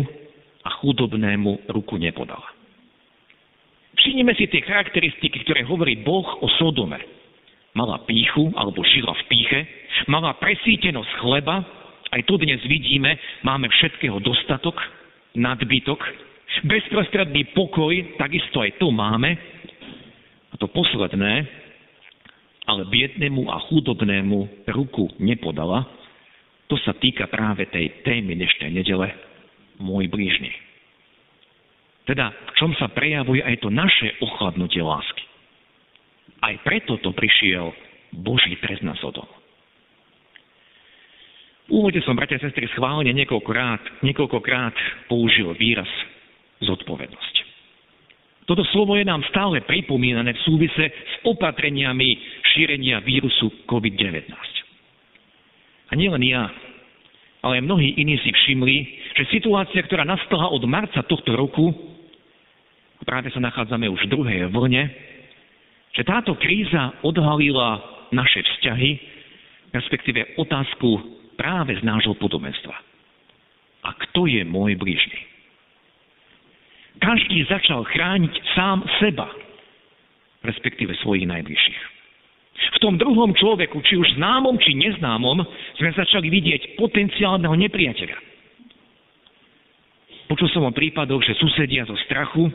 a 0.65 0.69
chudobnému 0.81 1.69
ruku 1.69 2.01
nepodala. 2.01 2.49
Všimnime 4.01 4.33
si 4.33 4.49
tie 4.49 4.65
charakteristiky, 4.65 5.45
ktoré 5.45 5.61
hovorí 5.69 6.01
Boh 6.01 6.25
o 6.41 6.47
Sodome. 6.57 6.97
Mala 7.77 8.01
píchu, 8.09 8.49
alebo 8.57 8.81
žila 8.81 9.13
v 9.13 9.23
píche, 9.29 9.59
mala 10.09 10.33
presítenosť 10.41 11.11
chleba, 11.21 11.61
aj 12.15 12.21
tu 12.25 12.39
dnes 12.39 12.61
vidíme, 12.65 13.19
máme 13.43 13.67
všetkého 13.69 14.17
dostatok, 14.23 14.79
nadbytok, 15.35 15.99
bezprostredný 16.63 17.51
pokoj, 17.51 17.91
takisto 18.15 18.63
aj 18.63 18.79
to 18.79 18.87
máme. 18.93 19.35
A 20.51 20.55
to 20.55 20.71
posledné, 20.71 21.43
ale 22.63 22.87
biednému 22.87 23.51
a 23.51 23.59
chudobnému 23.67 24.65
ruku 24.71 25.11
nepodala, 25.19 25.83
to 26.65 26.79
sa 26.81 26.95
týka 26.97 27.27
práve 27.29 27.67
tej 27.69 28.01
témy 28.01 28.33
dnešnej 28.39 28.71
nedele, 28.71 29.11
môj 29.77 30.07
blížny. 30.09 30.49
Teda 32.07 32.31
v 32.31 32.51
čom 32.57 32.71
sa 32.77 32.89
prejavuje 32.89 33.41
aj 33.41 33.61
to 33.61 33.69
naše 33.69 34.15
ochladnutie 34.21 34.81
lásky. 34.81 35.25
Aj 36.41 36.55
preto 36.61 37.01
to 37.01 37.11
prišiel 37.13 37.73
Boží 38.13 38.55
trest 38.61 38.85
na 38.85 38.93
Sodom. 39.01 39.25
V 41.65 41.81
úvode 41.81 41.97
som, 42.05 42.13
bratia 42.13 42.37
a 42.37 42.45
sestry, 42.45 42.69
schválne 42.77 43.09
niekoľkokrát, 43.09 44.05
niekoľkokrát 44.05 44.77
použil 45.09 45.49
výraz 45.57 45.89
zodpovednosť. 46.65 47.35
Toto 48.45 48.61
slovo 48.69 48.93
je 48.93 49.05
nám 49.05 49.25
stále 49.33 49.65
pripomínané 49.65 50.37
v 50.37 50.43
súvise 50.45 50.85
s 50.93 51.13
opatreniami 51.25 52.13
šírenia 52.53 53.01
vírusu 53.01 53.65
COVID-19. 53.65 54.29
A 55.89 55.93
nielen 55.97 56.21
ja, 56.21 56.45
ale 57.41 57.61
aj 57.61 57.65
mnohí 57.65 57.97
iní 57.97 58.21
si 58.21 58.29
všimli, 58.29 58.77
že 59.17 59.33
situácia, 59.33 59.81
ktorá 59.81 60.05
nastala 60.05 60.53
od 60.53 60.61
marca 60.69 61.01
tohto 61.09 61.33
roku, 61.33 61.73
práve 63.01 63.33
sa 63.33 63.41
nachádzame 63.41 63.89
už 63.89 64.05
v 64.05 64.11
druhej 64.13 64.39
vlne, 64.53 64.93
že 65.97 66.05
táto 66.05 66.37
kríza 66.37 67.01
odhalila 67.01 67.81
naše 68.13 68.45
vzťahy, 68.45 68.91
respektíve 69.73 70.37
otázku 70.37 71.01
práve 71.33 71.77
z 71.77 71.81
nášho 71.81 72.13
podobenstva. 72.17 72.77
A 73.85 73.89
kto 74.05 74.29
je 74.29 74.41
môj 74.45 74.77
blížny? 74.77 75.24
Každý 77.05 77.45
začal 77.45 77.85
chrániť 77.85 78.33
sám 78.57 78.81
seba, 78.97 79.29
respektíve 80.41 80.97
svojich 81.05 81.29
najbližších. 81.29 81.81
V 82.55 82.81
tom 82.81 82.97
druhom 82.97 83.29
človeku, 83.37 83.77
či 83.85 83.93
už 83.93 84.17
známom, 84.17 84.57
či 84.57 84.73
neznámom, 84.73 85.37
sme 85.77 85.93
začali 85.93 86.33
vidieť 86.33 86.81
potenciálneho 86.81 87.53
nepriateľa. 87.53 88.17
Počul 90.25 90.49
som 90.49 90.65
o 90.65 90.73
prípadoch, 90.73 91.21
že 91.21 91.37
susedia 91.37 91.85
zo 91.85 91.93
strachu 92.09 92.49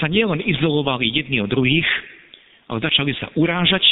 sa 0.00 0.08
nielen 0.08 0.40
izolovali 0.40 1.12
jedni 1.12 1.44
od 1.44 1.52
druhých, 1.52 1.84
ale 2.72 2.80
začali 2.80 3.12
sa 3.20 3.28
urážať, 3.36 3.84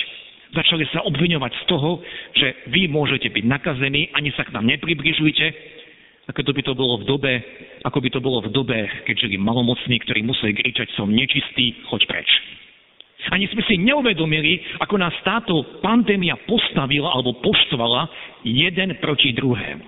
začali 0.57 0.88
sa 0.97 1.04
obviňovať 1.04 1.52
z 1.61 1.64
toho, 1.69 2.00
že 2.40 2.49
vy 2.73 2.88
môžete 2.88 3.28
byť 3.28 3.45
nakazení, 3.45 4.09
ani 4.16 4.33
sa 4.33 4.49
k 4.49 4.54
nám 4.57 4.64
nepribližujte, 4.64 5.47
ako 6.30 6.46
by 6.54 6.62
to 6.62 6.75
bolo 6.78 6.94
v 7.02 7.04
dobe, 7.10 7.32
ako 7.82 7.99
by 7.99 8.08
to 8.14 8.20
bolo 8.22 8.38
v 8.46 8.54
dobe, 8.54 8.78
keď 9.02 9.26
žili 9.26 9.34
malomocní, 9.34 9.99
ktorí 10.06 10.22
museli 10.22 10.54
kričať, 10.54 10.94
som 10.94 11.10
nečistý, 11.10 11.75
choď 11.90 12.06
preč. 12.06 12.30
Ani 13.34 13.50
sme 13.52 13.60
si 13.68 13.76
neuvedomili, 13.76 14.64
ako 14.80 14.96
nás 14.96 15.12
táto 15.26 15.60
pandémia 15.84 16.40
postavila 16.49 17.12
alebo 17.12 17.37
poštvala 17.42 18.08
jeden 18.46 18.96
proti 19.02 19.37
druhému. 19.37 19.84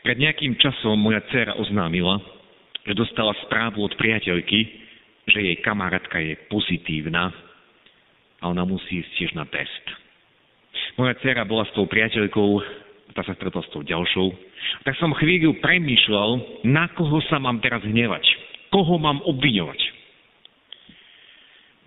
Pred 0.00 0.16
nejakým 0.16 0.56
časom 0.56 0.96
moja 0.96 1.20
dcera 1.28 1.60
oznámila, 1.60 2.20
že 2.88 2.96
dostala 2.96 3.36
správu 3.44 3.84
od 3.84 3.92
priateľky, 4.00 4.64
že 5.28 5.38
jej 5.44 5.56
kamarátka 5.60 6.16
je 6.20 6.40
pozitívna 6.48 7.28
a 8.40 8.48
ona 8.48 8.64
musí 8.64 9.04
ísť 9.04 9.12
tiež 9.16 9.32
na 9.36 9.44
test. 9.44 9.84
Moja 10.96 11.12
dcera 11.20 11.44
bola 11.44 11.68
s 11.68 11.72
tou 11.76 11.84
priateľkou, 11.84 12.50
tá 13.14 13.22
sa 13.26 13.34
stretla 13.34 13.62
s 13.62 13.72
tou 13.74 13.82
ďalšou. 13.82 14.26
Tak 14.86 14.94
som 14.98 15.16
chvíľu 15.18 15.58
premýšľal, 15.58 16.62
na 16.66 16.86
koho 16.94 17.18
sa 17.26 17.42
mám 17.42 17.58
teraz 17.58 17.82
hnevať, 17.82 18.22
koho 18.70 18.98
mám 18.98 19.22
obviňovať. 19.26 19.80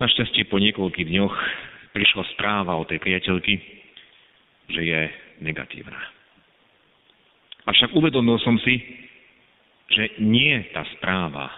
Našťastie 0.02 0.50
po 0.50 0.58
niekoľkých 0.58 1.08
dňoch 1.08 1.36
prišla 1.94 2.22
správa 2.34 2.74
o 2.76 2.84
tej 2.84 2.98
priateľky, 2.98 3.54
že 4.68 4.80
je 4.82 5.00
negatívna. 5.40 6.00
Avšak 7.64 7.96
uvedomil 7.96 8.36
som 8.44 8.58
si, 8.60 8.82
že 9.88 10.20
nie 10.20 10.60
tá 10.74 10.84
správa 10.98 11.48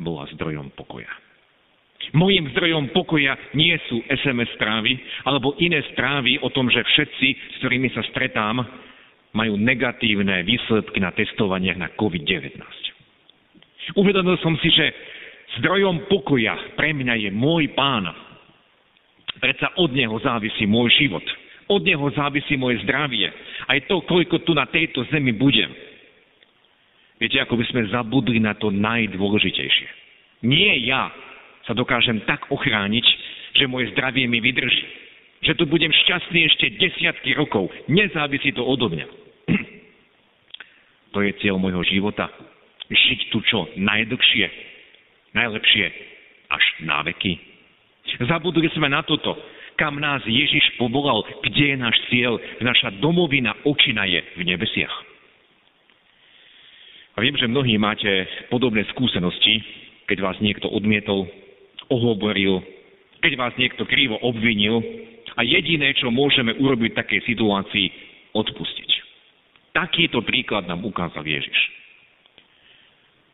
bola 0.00 0.24
zdrojom 0.32 0.72
pokoja. 0.72 1.10
Mojím 2.12 2.52
zdrojom 2.52 2.92
pokoja 2.92 3.32
nie 3.56 3.72
sú 3.88 4.04
SMS 4.04 4.52
správy 4.60 4.92
alebo 5.24 5.56
iné 5.56 5.80
správy 5.96 6.36
o 6.44 6.52
tom, 6.52 6.68
že 6.68 6.84
všetci, 6.84 7.28
s 7.32 7.54
ktorými 7.64 7.88
sa 7.96 8.04
stretám, 8.12 8.60
majú 9.34 9.58
negatívne 9.58 10.46
výsledky 10.46 11.02
na 11.02 11.10
testovaniach 11.10 11.76
na 11.76 11.90
COVID-19. 11.98 12.54
Uvedomil 13.98 14.38
som 14.40 14.54
si, 14.62 14.70
že 14.70 14.94
Zdrojom 15.60 16.10
pokoja 16.10 16.74
pre 16.74 16.90
mňa 16.90 17.14
je 17.28 17.30
môj 17.30 17.70
pán. 17.78 18.10
Predsa 19.38 19.76
od 19.78 19.94
neho 19.94 20.16
závisí 20.18 20.66
môj 20.66 20.90
život. 20.98 21.22
Od 21.70 21.80
neho 21.84 22.06
závisí 22.12 22.58
moje 22.58 22.82
zdravie. 22.82 23.30
Aj 23.70 23.78
to, 23.86 24.02
koľko 24.04 24.42
tu 24.42 24.52
na 24.52 24.66
tejto 24.66 25.06
zemi 25.14 25.30
budem. 25.30 25.70
Viete, 27.22 27.38
ako 27.38 27.54
by 27.54 27.64
sme 27.70 27.92
zabudli 27.94 28.42
na 28.42 28.58
to 28.58 28.74
najdôležitejšie. 28.74 29.88
Nie 30.44 30.82
ja 30.84 31.08
sa 31.64 31.72
dokážem 31.72 32.20
tak 32.26 32.50
ochrániť, 32.50 33.06
že 33.54 33.70
moje 33.70 33.94
zdravie 33.94 34.26
mi 34.26 34.42
vydrží. 34.42 34.84
Že 35.44 35.52
tu 35.54 35.64
budem 35.70 35.92
šťastný 35.92 36.40
ešte 36.50 36.66
desiatky 36.82 37.36
rokov. 37.38 37.70
Nezávisí 37.86 38.50
to 38.52 38.64
odo 38.64 38.90
mňa. 38.90 39.23
To 41.14 41.22
je 41.22 41.32
cieľ 41.38 41.62
môjho 41.62 41.86
života. 41.86 42.26
Žiť 42.90 43.20
tu 43.30 43.38
čo 43.46 43.70
najdlhšie, 43.78 44.46
najlepšie, 45.32 45.86
až 46.50 46.64
na 46.84 47.00
veky. 47.06 47.38
Zabudli 48.28 48.68
sme 48.76 48.92
na 48.92 49.00
toto, 49.00 49.38
kam 49.80 49.98
nás 49.98 50.22
Ježiš 50.26 50.76
povolal, 50.76 51.24
kde 51.42 51.74
je 51.74 51.76
náš 51.78 51.96
cieľ, 52.10 52.36
naša 52.60 52.92
domovina 53.00 53.56
očina 53.64 54.04
je 54.04 54.20
v 54.36 54.42
nebesiach. 54.44 54.94
A 57.14 57.22
viem, 57.22 57.34
že 57.38 57.46
mnohí 57.46 57.78
máte 57.78 58.26
podobné 58.50 58.82
skúsenosti, 58.90 59.62
keď 60.10 60.18
vás 60.18 60.36
niekto 60.42 60.66
odmietol, 60.66 61.30
ohovoril, 61.88 62.60
keď 63.22 63.32
vás 63.38 63.54
niekto 63.56 63.86
krivo 63.86 64.18
obvinil 64.20 64.82
a 65.38 65.40
jediné, 65.46 65.94
čo 65.94 66.10
môžeme 66.10 66.58
urobiť 66.58 66.90
v 66.92 66.98
takej 66.98 67.20
situácii, 67.24 67.86
odpustiť. 68.34 68.93
Takýto 69.74 70.22
príklad 70.22 70.70
nám 70.70 70.86
ukázal 70.86 71.26
Ježiš. 71.26 71.58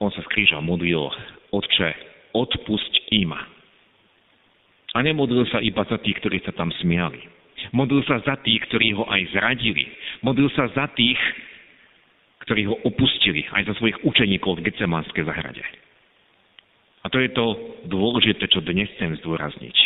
On 0.01 0.09
sa 0.09 0.25
z 0.25 0.57
modlil, 0.65 1.13
Otče, 1.53 1.91
odpusť 2.33 3.13
im. 3.13 3.37
A 4.91 4.99
nemodlil 5.05 5.45
sa 5.53 5.61
iba 5.61 5.85
za 5.85 6.01
tých, 6.01 6.17
ktorí 6.25 6.41
sa 6.41 6.57
tam 6.57 6.73
smiali. 6.81 7.21
Modlil 7.77 8.01
sa 8.09 8.25
za 8.25 8.41
tých, 8.41 8.65
ktorí 8.73 8.97
ho 8.97 9.05
aj 9.05 9.37
zradili. 9.37 9.85
Modlil 10.25 10.49
sa 10.57 10.73
za 10.73 10.89
tých, 10.97 11.21
ktorí 12.49 12.65
ho 12.67 12.81
opustili 12.89 13.45
aj 13.53 13.69
za 13.69 13.75
svojich 13.77 14.01
učeníkov 14.01 14.59
v 14.59 14.65
Getsemanskej 14.73 15.29
zahrade. 15.29 15.63
A 17.05 17.07
to 17.13 17.21
je 17.21 17.31
to 17.37 17.47
dôležité, 17.87 18.49
čo 18.49 18.65
dnes 18.65 18.89
chcem 18.97 19.13
zdôrazniť. 19.21 19.77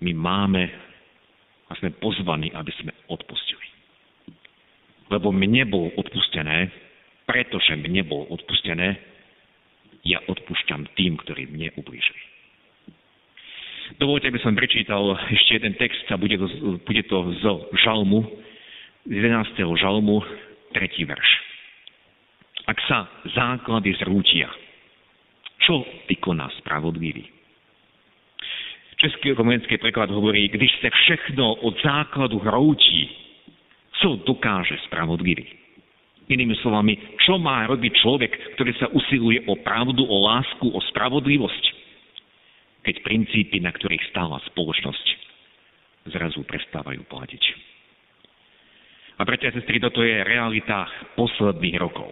My 0.00 0.16
máme 0.16 0.64
a 1.68 1.72
sme 1.78 1.92
pozvaní, 2.00 2.50
aby 2.56 2.72
sme 2.80 2.96
odpustili. 3.06 3.69
Lebo 5.10 5.34
mne 5.34 5.66
bolo 5.66 5.90
odpustené, 5.98 6.70
pretože 7.26 7.74
mne 7.74 8.06
bolo 8.06 8.30
odpustené, 8.30 8.96
ja 10.06 10.22
odpúšťam 10.24 10.86
tým, 10.96 11.18
ktorí 11.20 11.50
mne 11.50 11.74
ublížili. 11.76 12.22
Dovolte, 13.98 14.30
aby 14.30 14.38
som 14.38 14.54
prečítal 14.54 15.02
ešte 15.34 15.58
jeden 15.58 15.74
text 15.74 16.06
a 16.08 16.16
bude 16.16 16.38
to, 16.38 16.46
bude 16.86 17.02
to 17.10 17.18
z 17.42 17.44
žalmu, 17.82 18.22
11. 19.10 19.58
žalmu, 19.58 20.22
3. 20.78 21.10
verš. 21.10 21.30
Ak 22.70 22.78
sa 22.86 23.10
základy 23.34 23.90
zrútia, 23.98 24.46
čo 25.66 25.82
vykoná 26.06 26.46
spravodlivý? 26.62 27.26
Český 29.00 29.32
komunický 29.32 29.80
preklad 29.80 30.12
hovorí, 30.12 30.46
když 30.52 30.70
sa 30.84 30.92
všechno 30.92 31.64
od 31.64 31.74
základu 31.80 32.38
hroutí, 32.38 33.08
co 34.00 34.16
dokáže 34.24 34.80
spravodlivý? 34.88 35.46
Inými 36.30 36.54
slovami, 36.62 36.94
čo 37.26 37.36
má 37.42 37.66
robiť 37.66 37.92
človek, 38.00 38.32
ktorý 38.54 38.72
sa 38.78 38.86
usiluje 38.94 39.44
o 39.50 39.58
pravdu, 39.60 40.06
o 40.06 40.16
lásku, 40.24 40.62
o 40.62 40.80
spravodlivosť, 40.94 41.64
keď 42.86 42.96
princípy, 43.02 43.58
na 43.60 43.74
ktorých 43.74 44.08
stála 44.14 44.38
spoločnosť, 44.54 45.06
zrazu 46.08 46.40
prestávajú 46.46 47.02
platiť. 47.04 47.42
A 49.20 49.26
bratia 49.26 49.52
a 49.52 49.56
sestry, 49.58 49.76
toto 49.76 50.00
je 50.00 50.16
realita 50.24 50.88
posledných 51.12 51.76
rokov. 51.76 52.08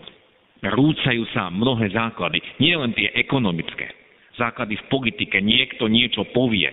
Rúcajú 0.60 1.24
sa 1.32 1.48
mnohé 1.48 1.88
základy, 1.94 2.42
nie 2.60 2.74
len 2.76 2.92
tie 2.92 3.08
ekonomické. 3.16 3.88
Základy 4.36 4.76
v 4.76 4.88
politike, 4.92 5.40
niekto 5.40 5.88
niečo 5.88 6.26
povie. 6.36 6.68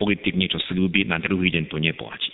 Politik 0.00 0.34
niečo 0.34 0.58
slúbi, 0.66 1.04
na 1.04 1.20
druhý 1.20 1.52
deň 1.52 1.68
to 1.68 1.78
neplatí. 1.78 2.32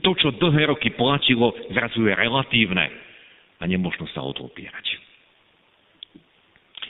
To, 0.00 0.10
čo 0.14 0.32
dlhé 0.34 0.70
roky 0.70 0.94
platilo, 0.94 1.52
zrazu 1.74 2.06
je 2.06 2.14
relatívne 2.14 2.86
a 3.60 3.62
nemôžno 3.66 4.08
sa 4.14 4.24
o 4.24 4.32
to 4.32 4.46
opierať. 4.48 4.86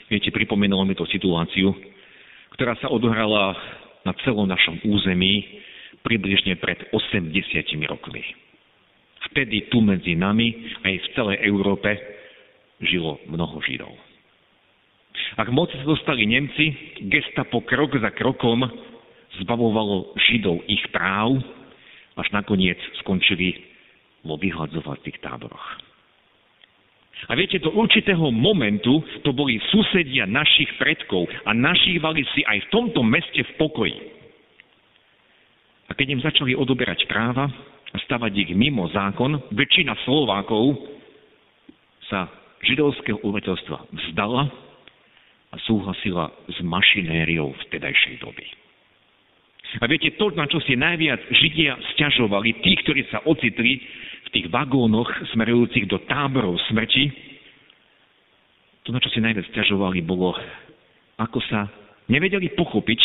Viete, 0.07 0.31
pripomenulo 0.31 0.83
mi 0.83 0.95
to 0.95 1.07
situáciu, 1.07 1.71
ktorá 2.55 2.75
sa 2.79 2.91
odohrala 2.91 3.55
na 4.03 4.11
celom 4.23 4.47
našom 4.47 4.79
území 4.83 5.63
približne 6.03 6.57
pred 6.57 6.77
80 6.91 7.31
rokmi. 7.87 8.23
Vtedy 9.31 9.69
tu 9.69 9.79
medzi 9.79 10.17
nami, 10.17 10.51
aj 10.81 10.93
v 10.97 11.07
celej 11.13 11.37
Európe, 11.45 11.93
žilo 12.81 13.21
mnoho 13.29 13.61
Židov. 13.61 13.93
Ak 15.37 15.47
moci 15.53 15.77
sa 15.77 15.85
dostali 15.85 16.25
Nemci, 16.25 16.73
gestapo 17.07 17.61
krok 17.63 17.95
za 18.01 18.09
krokom 18.11 18.65
zbavovalo 19.45 20.17
Židov 20.17 20.65
ich 20.65 20.83
práv, 20.89 21.39
až 22.17 22.27
nakoniec 22.35 22.77
skončili 23.03 23.55
vo 24.25 24.37
vyhľadzovacích 24.37 25.17
táboroch. 25.23 25.91
A 27.29 27.37
viete, 27.37 27.61
do 27.61 27.69
určitého 27.69 28.33
momentu 28.33 29.05
to 29.21 29.29
boli 29.29 29.61
susedia 29.69 30.25
našich 30.25 30.73
predkov 30.81 31.29
a 31.45 31.53
našívali 31.53 32.25
si 32.33 32.41
aj 32.41 32.65
v 32.65 32.71
tomto 32.73 33.05
meste 33.05 33.45
v 33.45 33.51
pokoji. 33.61 33.97
A 35.85 35.91
keď 35.93 36.17
im 36.17 36.21
začali 36.25 36.57
odoberať 36.57 37.05
práva, 37.05 37.45
stavať 38.07 38.31
ich 38.47 38.51
mimo 38.57 38.89
zákon, 38.89 39.37
väčšina 39.53 39.93
Slovákov 40.07 40.81
sa 42.09 42.31
židovského 42.63 43.21
obyvateľstva 43.21 43.77
vzdala 43.91 44.47
a 45.51 45.55
súhlasila 45.67 46.31
s 46.47 46.57
mašinériou 46.63 47.53
vtedajšej 47.67 48.23
doby. 48.23 48.60
A 49.79 49.87
viete, 49.87 50.11
to, 50.19 50.27
na 50.35 50.43
čo 50.51 50.59
si 50.59 50.75
najviac 50.75 51.23
Židia 51.31 51.79
stiažovali, 51.95 52.59
tí, 52.59 52.75
ktorí 52.83 53.07
sa 53.07 53.23
ocitli 53.23 53.79
v 54.27 54.29
tých 54.35 54.51
vagónoch 54.51 55.07
smerujúcich 55.31 55.87
do 55.87 55.95
táborov 56.11 56.59
smrti, 56.67 57.07
to, 58.83 58.91
na 58.91 58.99
čo 58.99 59.07
si 59.13 59.23
najviac 59.23 59.47
stiažovali, 59.47 60.03
bolo, 60.03 60.35
ako 61.15 61.39
sa 61.47 61.71
nevedeli 62.11 62.51
pochopiť, 62.51 62.99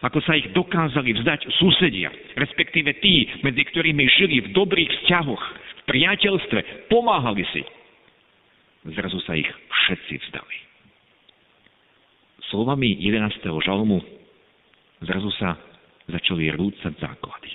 ako 0.00 0.24
sa 0.24 0.40
ich 0.40 0.48
dokázali 0.56 1.12
vzdať 1.20 1.52
susedia, 1.60 2.08
respektíve 2.40 2.96
tí, 3.04 3.28
medzi 3.44 3.64
ktorými 3.68 4.04
žili 4.16 4.40
v 4.48 4.52
dobrých 4.56 4.88
vzťahoch, 5.02 5.44
v 5.44 5.82
priateľstve, 5.84 6.88
pomáhali 6.88 7.44
si. 7.52 7.60
Zrazu 8.86 9.18
sa 9.26 9.34
ich 9.36 9.48
všetci 9.50 10.14
vzdali. 10.28 10.56
Slovami 12.48 12.94
11. 13.02 13.42
žalmu 13.66 13.98
zrazu 15.02 15.28
sa 15.36 15.58
začali 16.06 16.50
rúcať 16.54 16.94
základy. 16.98 17.50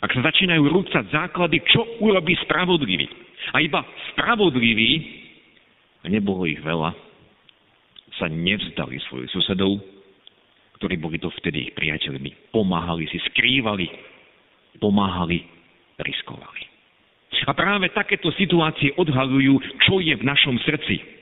Ak 0.00 0.16
sa 0.16 0.24
začínajú 0.32 0.64
rúcať 0.64 1.12
základy, 1.12 1.60
čo 1.68 1.84
urobí 2.00 2.32
spravodlivý? 2.48 3.04
A 3.52 3.60
iba 3.60 3.84
spravodlivý, 4.12 4.92
a 6.00 6.08
nebolo 6.08 6.48
ich 6.48 6.60
veľa, 6.64 6.96
sa 8.16 8.26
nevzdali 8.28 8.96
svojich 9.08 9.28
susedov, 9.32 9.80
ktorí 10.80 10.96
boli 10.96 11.20
dovtedy 11.20 11.68
ich 11.68 11.76
priateľmi. 11.76 12.52
Pomáhali 12.52 13.04
si, 13.12 13.20
skrývali, 13.32 13.84
pomáhali, 14.80 15.44
riskovali. 16.00 16.62
A 17.44 17.52
práve 17.52 17.92
takéto 17.92 18.32
situácie 18.36 18.92
odhalujú, 18.96 19.60
čo 19.84 20.00
je 20.00 20.16
v 20.16 20.24
našom 20.24 20.56
srdci. 20.64 21.19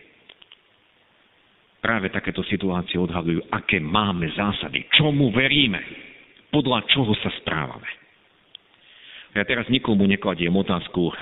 Práve 1.78 2.10
takéto 2.10 2.42
situácie 2.46 2.98
odhalujú, 2.98 3.38
aké 3.54 3.78
máme 3.78 4.26
zásady, 4.34 4.90
čomu 4.98 5.30
veríme, 5.30 5.78
podľa 6.50 6.82
čoho 6.90 7.14
sa 7.22 7.30
správame. 7.38 7.86
Ja 9.36 9.46
teraz 9.46 9.70
nikomu 9.70 10.02
nekladiem 10.10 10.50
otázku, 10.50 11.14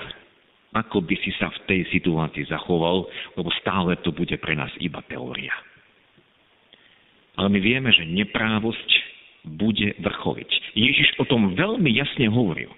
ako 0.72 1.04
by 1.04 1.16
si 1.20 1.32
sa 1.36 1.52
v 1.52 1.58
tej 1.68 1.80
situácii 1.92 2.48
zachoval, 2.48 3.04
lebo 3.36 3.48
stále 3.60 4.00
to 4.00 4.12
bude 4.12 4.32
pre 4.40 4.56
nás 4.56 4.72
iba 4.80 5.04
teória. 5.04 5.52
Ale 7.36 7.52
my 7.52 7.60
vieme, 7.60 7.92
že 7.92 8.08
neprávosť 8.08 8.90
bude 9.44 9.92
vrcholiť. 10.00 10.50
Ježiš 10.72 11.20
o 11.20 11.28
tom 11.28 11.52
veľmi 11.52 11.92
jasne 11.92 12.32
hovoril. 12.32 12.72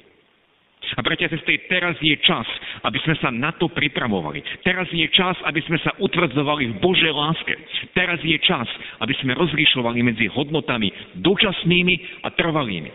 A 0.98 1.04
bratia 1.04 1.30
a 1.30 1.34
sestry, 1.34 1.62
teraz 1.70 1.94
je 2.02 2.16
čas, 2.24 2.46
aby 2.82 2.98
sme 3.06 3.14
sa 3.22 3.30
na 3.30 3.54
to 3.54 3.70
pripravovali. 3.70 4.42
Teraz 4.66 4.90
je 4.90 5.06
čas, 5.14 5.38
aby 5.46 5.62
sme 5.62 5.78
sa 5.78 5.94
utvrdzovali 5.94 6.74
v 6.74 6.78
Božej 6.82 7.12
láske. 7.14 7.54
Teraz 7.94 8.18
je 8.24 8.34
čas, 8.42 8.66
aby 8.98 9.14
sme 9.22 9.38
rozlišovali 9.38 10.02
medzi 10.02 10.26
hodnotami 10.26 10.90
dočasnými 11.22 12.26
a 12.26 12.34
trvalými. 12.34 12.90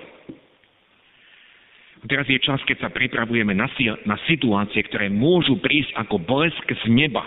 Teraz 2.04 2.28
je 2.28 2.40
čas, 2.44 2.60
keď 2.68 2.78
sa 2.84 2.90
pripravujeme 2.92 3.56
na, 3.56 3.72
na 4.04 4.20
situácie, 4.28 4.84
ktoré 4.92 5.08
môžu 5.08 5.56
prísť 5.64 5.96
ako 5.96 6.20
blesk 6.20 6.68
z 6.68 6.84
neba 6.92 7.24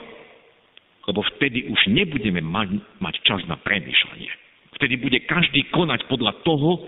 lebo 1.06 1.22
vtedy 1.38 1.70
už 1.70 1.80
nebudeme 1.86 2.42
mať, 2.42 2.82
mať 2.98 3.14
čas 3.22 3.40
na 3.46 3.54
premýšľanie. 3.56 4.30
Vtedy 4.76 4.94
bude 5.00 5.18
každý 5.24 5.70
konať 5.72 6.10
podľa 6.10 6.42
toho, 6.42 6.82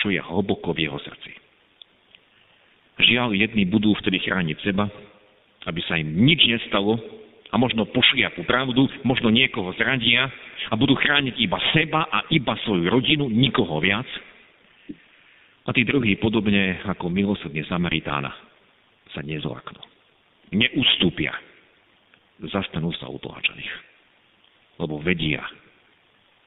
čo 0.00 0.08
je 0.08 0.22
hlboko 0.22 0.72
v 0.72 0.88
jeho 0.88 0.98
srdci. 1.02 1.45
Žiaľ, 2.96 3.36
jedni 3.36 3.68
budú 3.68 3.92
vtedy 4.00 4.24
chrániť 4.24 4.56
seba 4.64 4.88
aby 5.66 5.80
sa 5.84 5.98
im 5.98 6.14
nič 6.24 6.46
nestalo 6.46 6.96
a 7.50 7.54
možno 7.58 7.86
pošliapú 7.90 8.46
pravdu, 8.46 8.86
možno 9.02 9.34
niekoho 9.34 9.74
zradia 9.74 10.30
a 10.70 10.74
budú 10.78 10.94
chrániť 10.94 11.34
iba 11.42 11.58
seba 11.74 12.06
a 12.06 12.22
iba 12.30 12.54
svoju 12.62 12.86
rodinu, 12.86 13.26
nikoho 13.26 13.82
viac. 13.82 14.06
A 15.66 15.74
tí 15.74 15.82
druhí, 15.82 16.14
podobne 16.22 16.78
ako 16.86 17.10
milosrdne 17.10 17.66
Samaritána, 17.66 18.30
sa 19.10 19.20
nezlaknú. 19.26 19.82
Neustúpia. 20.54 21.34
Zastanú 22.38 22.94
sa 22.94 23.10
utláčaných. 23.10 23.74
Lebo 24.78 25.02
vedia, 25.02 25.42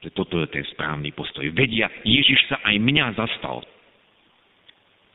že 0.00 0.08
toto 0.16 0.40
je 0.40 0.48
ten 0.48 0.64
správny 0.72 1.12
postoj. 1.12 1.44
Vedia, 1.52 1.92
Ježiš 2.08 2.48
sa 2.48 2.56
aj 2.64 2.80
mňa 2.80 3.06
zastal. 3.20 3.60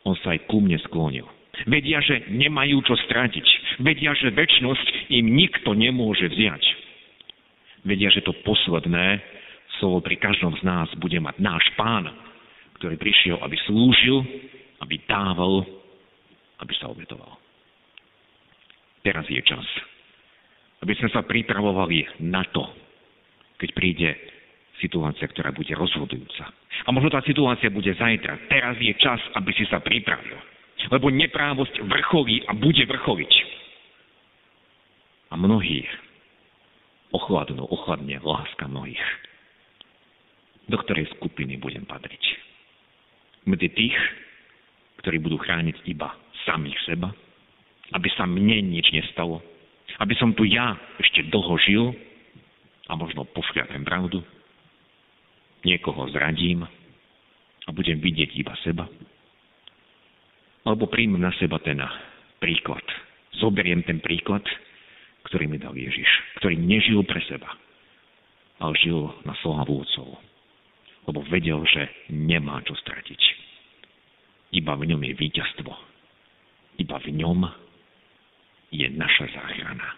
On 0.05 0.13
sa 0.21 0.37
aj 0.37 0.45
ku 0.45 0.61
mne 0.61 0.77
sklonil. 0.85 1.25
Vedia, 1.65 2.03
že 2.03 2.29
nemajú 2.29 2.83
čo 2.85 2.93
stratiť. 2.93 3.47
Vedia, 3.81 4.11
že 4.13 4.29
väčnosť 4.29 5.11
im 5.11 5.33
nikto 5.33 5.73
nemôže 5.73 6.27
vziať. 6.29 6.63
Vedia, 7.87 8.11
že 8.11 8.21
to 8.21 8.35
posledné 8.45 9.23
slovo 9.79 10.03
pri 10.03 10.19
každom 10.19 10.55
z 10.59 10.63
nás 10.63 10.87
bude 10.99 11.17
mať 11.17 11.35
náš 11.41 11.63
pán, 11.79 12.05
ktorý 12.79 12.99
prišiel, 12.99 13.39
aby 13.41 13.55
slúžil, 13.65 14.19
aby 14.83 14.99
dával, 15.07 15.63
aby 16.59 16.73
sa 16.75 16.91
obetoval. 16.91 17.39
Teraz 19.05 19.25
je 19.29 19.41
čas, 19.45 19.63
aby 20.81 20.97
sme 20.97 21.09
sa 21.13 21.21
pripravovali 21.23 22.25
na 22.25 22.41
to, 22.49 22.65
keď 23.61 23.69
príde 23.77 24.09
situácia, 24.79 25.27
ktorá 25.27 25.55
bude 25.55 25.71
rozhodujúca. 25.71 26.51
A 26.85 26.89
možno 26.91 27.11
tá 27.11 27.23
situácia 27.23 27.71
bude 27.71 27.91
zajtra. 27.95 28.51
Teraz 28.51 28.75
je 28.79 28.93
čas, 28.99 29.19
aby 29.35 29.51
si 29.55 29.63
sa 29.67 29.79
pripravil. 29.79 30.35
Lebo 30.91 31.09
neprávosť 31.09 31.81
vrcholí 31.81 32.43
a 32.45 32.51
bude 32.53 32.83
vrcholiť. 32.85 33.33
A 35.31 35.39
mnohí 35.39 35.87
ochladnú, 37.15 37.65
ochladne 37.71 38.19
láska 38.19 38.67
mnohých. 38.67 39.01
Do 40.67 40.77
ktorej 40.81 41.07
skupiny 41.17 41.55
budem 41.55 41.87
patriť? 41.87 42.23
Medzi 43.45 43.69
tých, 43.71 43.97
ktorí 45.05 45.21
budú 45.21 45.37
chrániť 45.37 45.85
iba 45.85 46.11
samých 46.49 46.77
seba, 46.85 47.13
aby 47.93 48.09
sa 48.17 48.25
mne 48.25 48.73
nič 48.73 48.89
nestalo, 48.89 49.41
aby 50.01 50.17
som 50.17 50.33
tu 50.33 50.43
ja 50.49 50.73
ešte 50.97 51.29
dlho 51.29 51.55
žil 51.61 51.85
a 52.89 52.97
možno 52.97 53.25
pošliapem 53.29 53.85
pravdu, 53.85 54.25
niekoho 55.65 56.05
zradím 56.13 56.63
a 57.65 57.69
budem 57.73 57.97
vidieť 57.97 58.29
iba 58.37 58.53
seba, 58.61 58.85
alebo 60.65 60.85
príjmem 60.85 61.21
na 61.21 61.33
seba 61.41 61.57
ten 61.61 61.81
príklad. 62.37 62.85
Zoberiem 63.41 63.83
ten 63.83 63.99
príklad, 63.99 64.45
ktorý 65.27 65.49
mi 65.49 65.57
dal 65.57 65.73
Ježiš, 65.73 66.07
ktorý 66.39 66.55
nežil 66.61 67.01
pre 67.03 67.19
seba, 67.25 67.49
ale 68.61 68.77
žil 68.79 69.09
na 69.25 69.33
slávu 69.41 69.81
otcov, 69.81 70.21
lebo 71.09 71.19
vedel, 71.27 71.59
že 71.65 71.89
nemá 72.13 72.61
čo 72.63 72.77
stratiť. 72.77 73.21
Iba 74.55 74.77
v 74.79 74.93
ňom 74.93 75.01
je 75.03 75.13
víťazstvo. 75.19 75.71
Iba 76.79 76.97
v 77.03 77.09
ňom 77.11 77.43
je 78.71 78.87
naša 78.93 79.27
záchrana. 79.35 79.89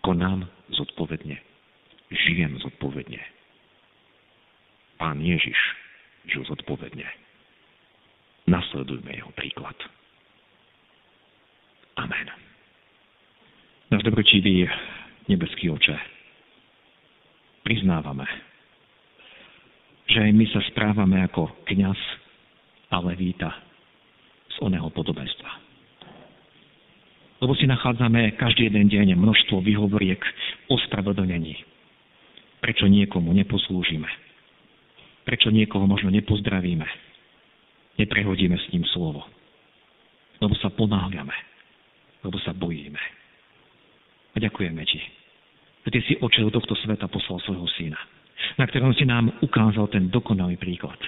Konám 0.00 0.48
zodpovedne. 0.72 1.36
Žijem 2.08 2.62
zodpovedne. 2.62 3.35
Pán 4.96 5.20
Ježiš 5.20 5.56
žil 6.26 6.42
zodpovedne. 6.48 7.04
Nasledujme 8.46 9.10
jeho 9.12 9.30
príklad. 9.36 9.76
Amen. 11.96 12.28
Náš 13.88 14.02
dobročivý 14.02 14.66
nebeský 15.30 15.70
oče, 15.70 15.96
priznávame, 17.62 18.26
že 20.06 20.22
aj 20.22 20.30
my 20.34 20.44
sa 20.50 20.60
správame 20.70 21.18
ako 21.26 21.50
kňaz 21.66 21.98
a 22.94 22.96
levíta 23.02 23.50
z 24.54 24.56
oného 24.62 24.86
podobenstva. 24.94 25.50
Lebo 27.42 27.52
si 27.52 27.68
nachádzame 27.68 28.38
každý 28.40 28.72
jeden 28.72 28.88
deň 28.88 29.18
množstvo 29.18 29.60
vyhovoriek 29.60 30.22
ospravedlnení. 30.72 31.58
Prečo 32.64 32.88
niekomu 32.88 33.34
neposlúžime? 33.36 34.25
Prečo 35.26 35.50
niekoho 35.50 35.90
možno 35.90 36.08
nepozdravíme? 36.14 36.86
neprehodíme 37.98 38.56
s 38.56 38.70
ním 38.72 38.84
slovo. 38.92 39.24
Lebo 40.40 40.52
sa 40.60 40.68
ponáhľame. 40.68 41.32
Lebo 42.20 42.36
sa 42.44 42.52
bojíme. 42.52 43.00
A 44.36 44.36
ďakujeme 44.36 44.84
ti, 44.84 45.00
že 45.84 45.88
ty 45.88 46.00
si 46.04 46.12
oče 46.20 46.44
do 46.44 46.52
tohto 46.52 46.76
sveta 46.76 47.08
poslal 47.08 47.40
svojho 47.40 47.64
syna, 47.80 47.96
na 48.60 48.68
ktorom 48.68 48.92
si 48.92 49.08
nám 49.08 49.32
ukázal 49.40 49.88
ten 49.88 50.12
dokonalý 50.12 50.60
príklad, 50.60 51.00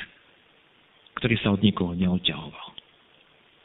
ktorý 1.21 1.37
sa 1.45 1.53
od 1.53 1.61
nikoho 1.61 1.93
neodťahoval, 1.93 2.69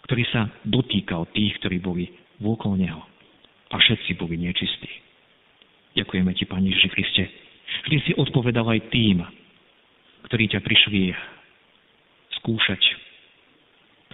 ktorý 0.03 0.23
sa 0.35 0.51
dotýkal 0.67 1.31
tých, 1.31 1.55
ktorí 1.63 1.79
boli 1.79 2.11
vôkol 2.43 2.75
neho 2.75 3.07
a 3.71 3.75
všetci 3.79 4.19
boli 4.19 4.35
nečistí. 4.35 4.91
Ďakujeme 5.95 6.35
ti, 6.35 6.43
Pani 6.43 6.73
Ježiši 6.73 6.89
Kriste, 6.91 7.23
že 7.87 7.97
si 8.03 8.11
odpovedal 8.19 8.67
aj 8.67 8.91
tým, 8.91 9.23
ktorí 10.27 10.49
ťa 10.51 10.59
prišli 10.63 11.12
skúšať, 12.41 12.81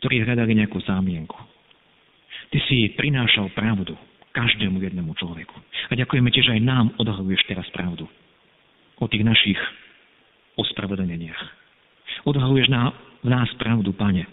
ktorí 0.02 0.22
hľadali 0.24 0.58
nejakú 0.58 0.80
zámienku. 0.86 1.38
Ty 2.50 2.58
si 2.66 2.90
prinášal 2.98 3.54
pravdu 3.54 3.94
každému 4.34 4.82
jednému 4.82 5.14
človeku. 5.18 5.56
A 5.90 5.94
ďakujeme 5.98 6.30
ti, 6.30 6.42
že 6.46 6.58
aj 6.58 6.62
nám 6.62 6.86
odhaluješ 6.98 7.46
teraz 7.50 7.66
pravdu 7.74 8.06
o 9.00 9.06
tých 9.10 9.26
našich 9.26 9.60
ospravedlneniach. 10.58 11.42
Odhaluješ 12.26 12.68
na, 12.70 12.92
v 13.24 13.30
nás 13.30 13.50
pravdu, 13.58 13.94
Pane, 13.96 14.28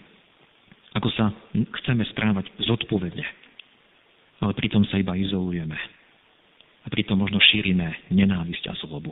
ako 0.97 1.09
sa 1.13 1.31
chceme 1.53 2.03
správať 2.09 2.49
zodpovedne, 2.65 3.25
ale 4.41 4.51
pritom 4.57 4.85
sa 4.89 4.97
iba 4.97 5.13
izolujeme. 5.13 5.77
A 6.83 6.87
pritom 6.87 7.19
možno 7.19 7.37
šírime 7.43 8.07
nenávisť 8.09 8.71
a 8.71 8.73
zlobu. 8.79 9.11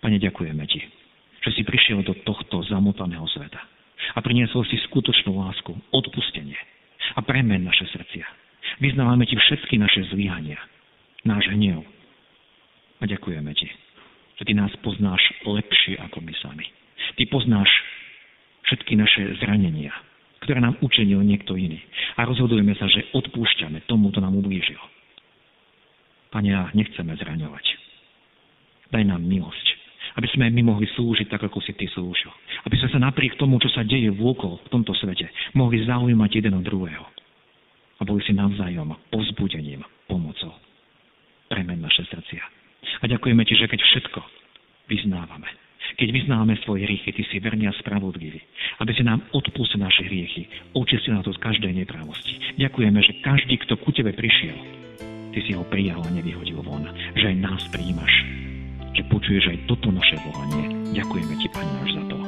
Pane, 0.00 0.16
ďakujeme 0.20 0.64
Ti, 0.68 0.80
že 1.46 1.54
si 1.54 1.62
prišiel 1.62 2.02
do 2.02 2.10
tohto 2.26 2.66
zamotaného 2.66 3.22
sveta 3.30 3.62
a 4.12 4.18
priniesol 4.18 4.66
si 4.66 4.74
skutočnú 4.90 5.38
lásku, 5.38 5.70
odpustenie 5.94 6.58
a 7.14 7.22
premen 7.22 7.62
naše 7.62 7.86
srdcia. 7.94 8.26
Vyznávame 8.82 9.30
Ti 9.30 9.38
všetky 9.38 9.78
naše 9.78 10.10
zlyhania, 10.10 10.58
náš 11.22 11.46
hnev. 11.54 11.86
A 12.98 13.06
ďakujeme 13.06 13.54
Ti, 13.54 13.70
že 14.36 14.42
Ty 14.42 14.52
nás 14.58 14.74
poznáš 14.82 15.22
lepšie 15.46 16.02
ako 16.02 16.18
my 16.18 16.34
sami. 16.42 16.66
Ty 17.14 17.22
poznáš 17.30 17.70
všetky 18.66 18.98
naše 18.98 19.38
zranenia, 19.38 19.94
ktoré 20.42 20.58
nám 20.58 20.74
učenil 20.82 21.22
niekto 21.22 21.54
iný. 21.54 21.78
A 22.18 22.26
rozhodujeme 22.26 22.74
sa, 22.74 22.90
že 22.90 23.06
odpúšťame 23.14 23.86
tomu, 23.86 24.10
kto 24.10 24.18
nám 24.18 24.34
ublížil. 24.34 24.82
Pane, 26.34 26.50
nechceme 26.74 27.14
zraňovať. 27.14 27.66
Daj 28.90 29.04
nám 29.06 29.22
milosť 29.22 29.75
aby 30.16 30.28
sme 30.32 30.48
my 30.48 30.62
mohli 30.64 30.88
slúžiť 30.96 31.28
tak, 31.28 31.44
ako 31.44 31.60
si 31.60 31.76
ty 31.76 31.84
slúžil. 31.92 32.32
Aby 32.64 32.80
sme 32.80 32.88
sa 32.88 32.98
napriek 32.98 33.36
tomu, 33.36 33.60
čo 33.60 33.68
sa 33.68 33.84
deje 33.84 34.08
vôkol 34.08 34.56
v 34.64 34.72
tomto 34.72 34.96
svete, 34.96 35.28
mohli 35.52 35.84
zaujímať 35.84 36.30
jeden 36.40 36.56
od 36.56 36.64
druhého. 36.64 37.04
A 38.00 38.02
boli 38.04 38.24
si 38.24 38.32
navzájom 38.32 38.96
povzbudením, 39.12 39.84
pomocou. 40.08 40.56
Premen 41.52 41.84
naše 41.84 42.08
srdcia. 42.08 42.42
A 43.00 43.04
ďakujeme 43.04 43.44
ti, 43.44 43.56
že 43.56 43.68
keď 43.68 43.80
všetko 43.80 44.20
vyznávame, 44.88 45.48
keď 45.96 46.08
vyznávame 46.12 46.58
svoje 46.64 46.88
hriechy, 46.88 47.12
ty 47.12 47.22
si 47.28 47.36
verný 47.38 47.70
a 47.70 47.78
spravodlivý, 47.78 48.40
aby 48.82 48.92
si 48.92 49.06
nám 49.06 49.24
odpustil 49.32 49.80
naše 49.80 50.04
hriechy, 50.04 50.48
očistil 50.74 51.20
to 51.22 51.32
z 51.32 51.40
každej 51.40 51.72
neprávosti. 51.72 52.36
Ďakujeme, 52.60 52.98
že 53.00 53.20
každý, 53.22 53.56
kto 53.64 53.78
ku 53.80 53.92
tebe 53.94 54.12
prišiel, 54.12 54.56
ty 55.32 55.40
si 55.44 55.52
ho 55.56 55.64
prijal 55.68 56.02
a 56.04 56.10
nevyhodil 56.12 56.60
von, 56.60 56.88
že 57.16 57.32
aj 57.32 57.36
nás 57.38 57.62
prijímaš 57.70 58.45
že 58.96 59.04
počuješ 59.12 59.44
aj 59.52 59.58
toto 59.68 59.92
naše 59.92 60.16
volanie. 60.24 60.64
Ďakujeme 60.96 61.34
ti, 61.36 61.46
Pane 61.52 61.70
náš, 61.84 61.90
za 62.00 62.02
to. 62.08 62.25